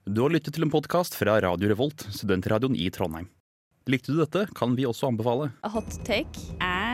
Du 0.05 0.21
har 0.21 0.29
lyttet 0.29 0.53
til 0.53 0.63
en 0.63 0.69
podkast 0.71 1.17
fra 1.17 1.39
Radio 1.41 1.71
Revolt, 1.71 2.07
studentradioen 2.13 2.75
i 2.77 2.91
Trondheim. 2.93 3.27
Likte 3.89 4.13
du 4.13 4.21
dette, 4.21 4.47
kan 4.55 4.75
vi 4.77 4.85
også 4.85 5.09
anbefale. 5.11 5.51
Hot 5.73 5.97
take. 6.05 6.45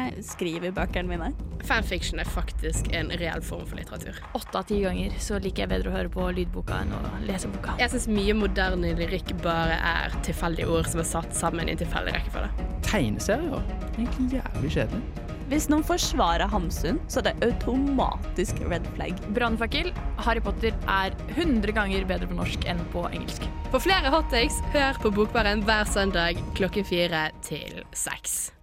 Jeg 0.02 0.26
skriver 0.26 0.74
bøkene 0.76 1.10
mine. 1.12 1.32
Fanfiction 1.68 2.22
er 2.22 2.30
faktisk 2.30 2.90
en 2.98 3.12
reell 3.22 3.44
form 3.46 3.68
for 3.70 3.78
litteratur. 3.78 4.18
Åtte 4.38 4.58
av 4.58 4.68
ti 4.70 4.80
ganger 4.82 5.14
så 5.22 5.38
liker 5.42 5.66
jeg 5.66 5.72
bedre 5.76 5.92
å 5.92 5.96
høre 5.96 6.14
på 6.14 6.28
lydboka 6.34 6.82
enn 6.82 6.96
å 6.98 7.02
lese 7.28 7.52
boka. 7.54 7.78
Jeg 7.82 7.94
syns 7.94 8.08
mye 8.10 8.36
moderne 8.38 8.94
lyrikk 8.98 9.36
bare 9.46 9.78
er 9.78 10.16
tilfeldige 10.26 10.70
ord 10.74 10.90
som 10.90 11.04
er 11.04 11.10
satt 11.12 11.36
sammen 11.38 11.70
i 11.70 11.76
en 11.76 11.84
tilfeldig 11.84 12.16
rekkefølge. 12.18 12.70
Tegneserier? 12.88 13.68
Egentlig 13.94 14.40
jævlig 14.40 14.74
kjedelig. 14.78 15.28
Hvis 15.52 15.66
noen 15.68 15.84
forsvarer 15.84 16.48
Hamsun, 16.48 17.02
så 17.12 17.20
er 17.20 17.26
det 17.28 17.50
automatisk 17.50 18.62
red 18.72 18.86
flag. 18.96 19.18
Brannfakkel. 19.36 19.90
Harry 20.24 20.40
Potter 20.46 20.72
er 20.88 21.12
100 21.36 21.76
ganger 21.76 22.08
bedre 22.08 22.30
på 22.30 22.38
norsk 22.40 22.64
enn 22.72 22.80
på 22.94 23.04
engelsk. 23.10 23.50
For 23.74 23.84
flere 23.84 24.14
hottakes, 24.16 24.62
hør 24.72 25.04
på 25.04 25.12
Bokbaren 25.20 25.66
hver 25.68 25.92
søndag 25.92 26.40
klokken 26.56 26.88
fire 26.88 27.28
til 27.44 27.84
seks. 27.92 28.54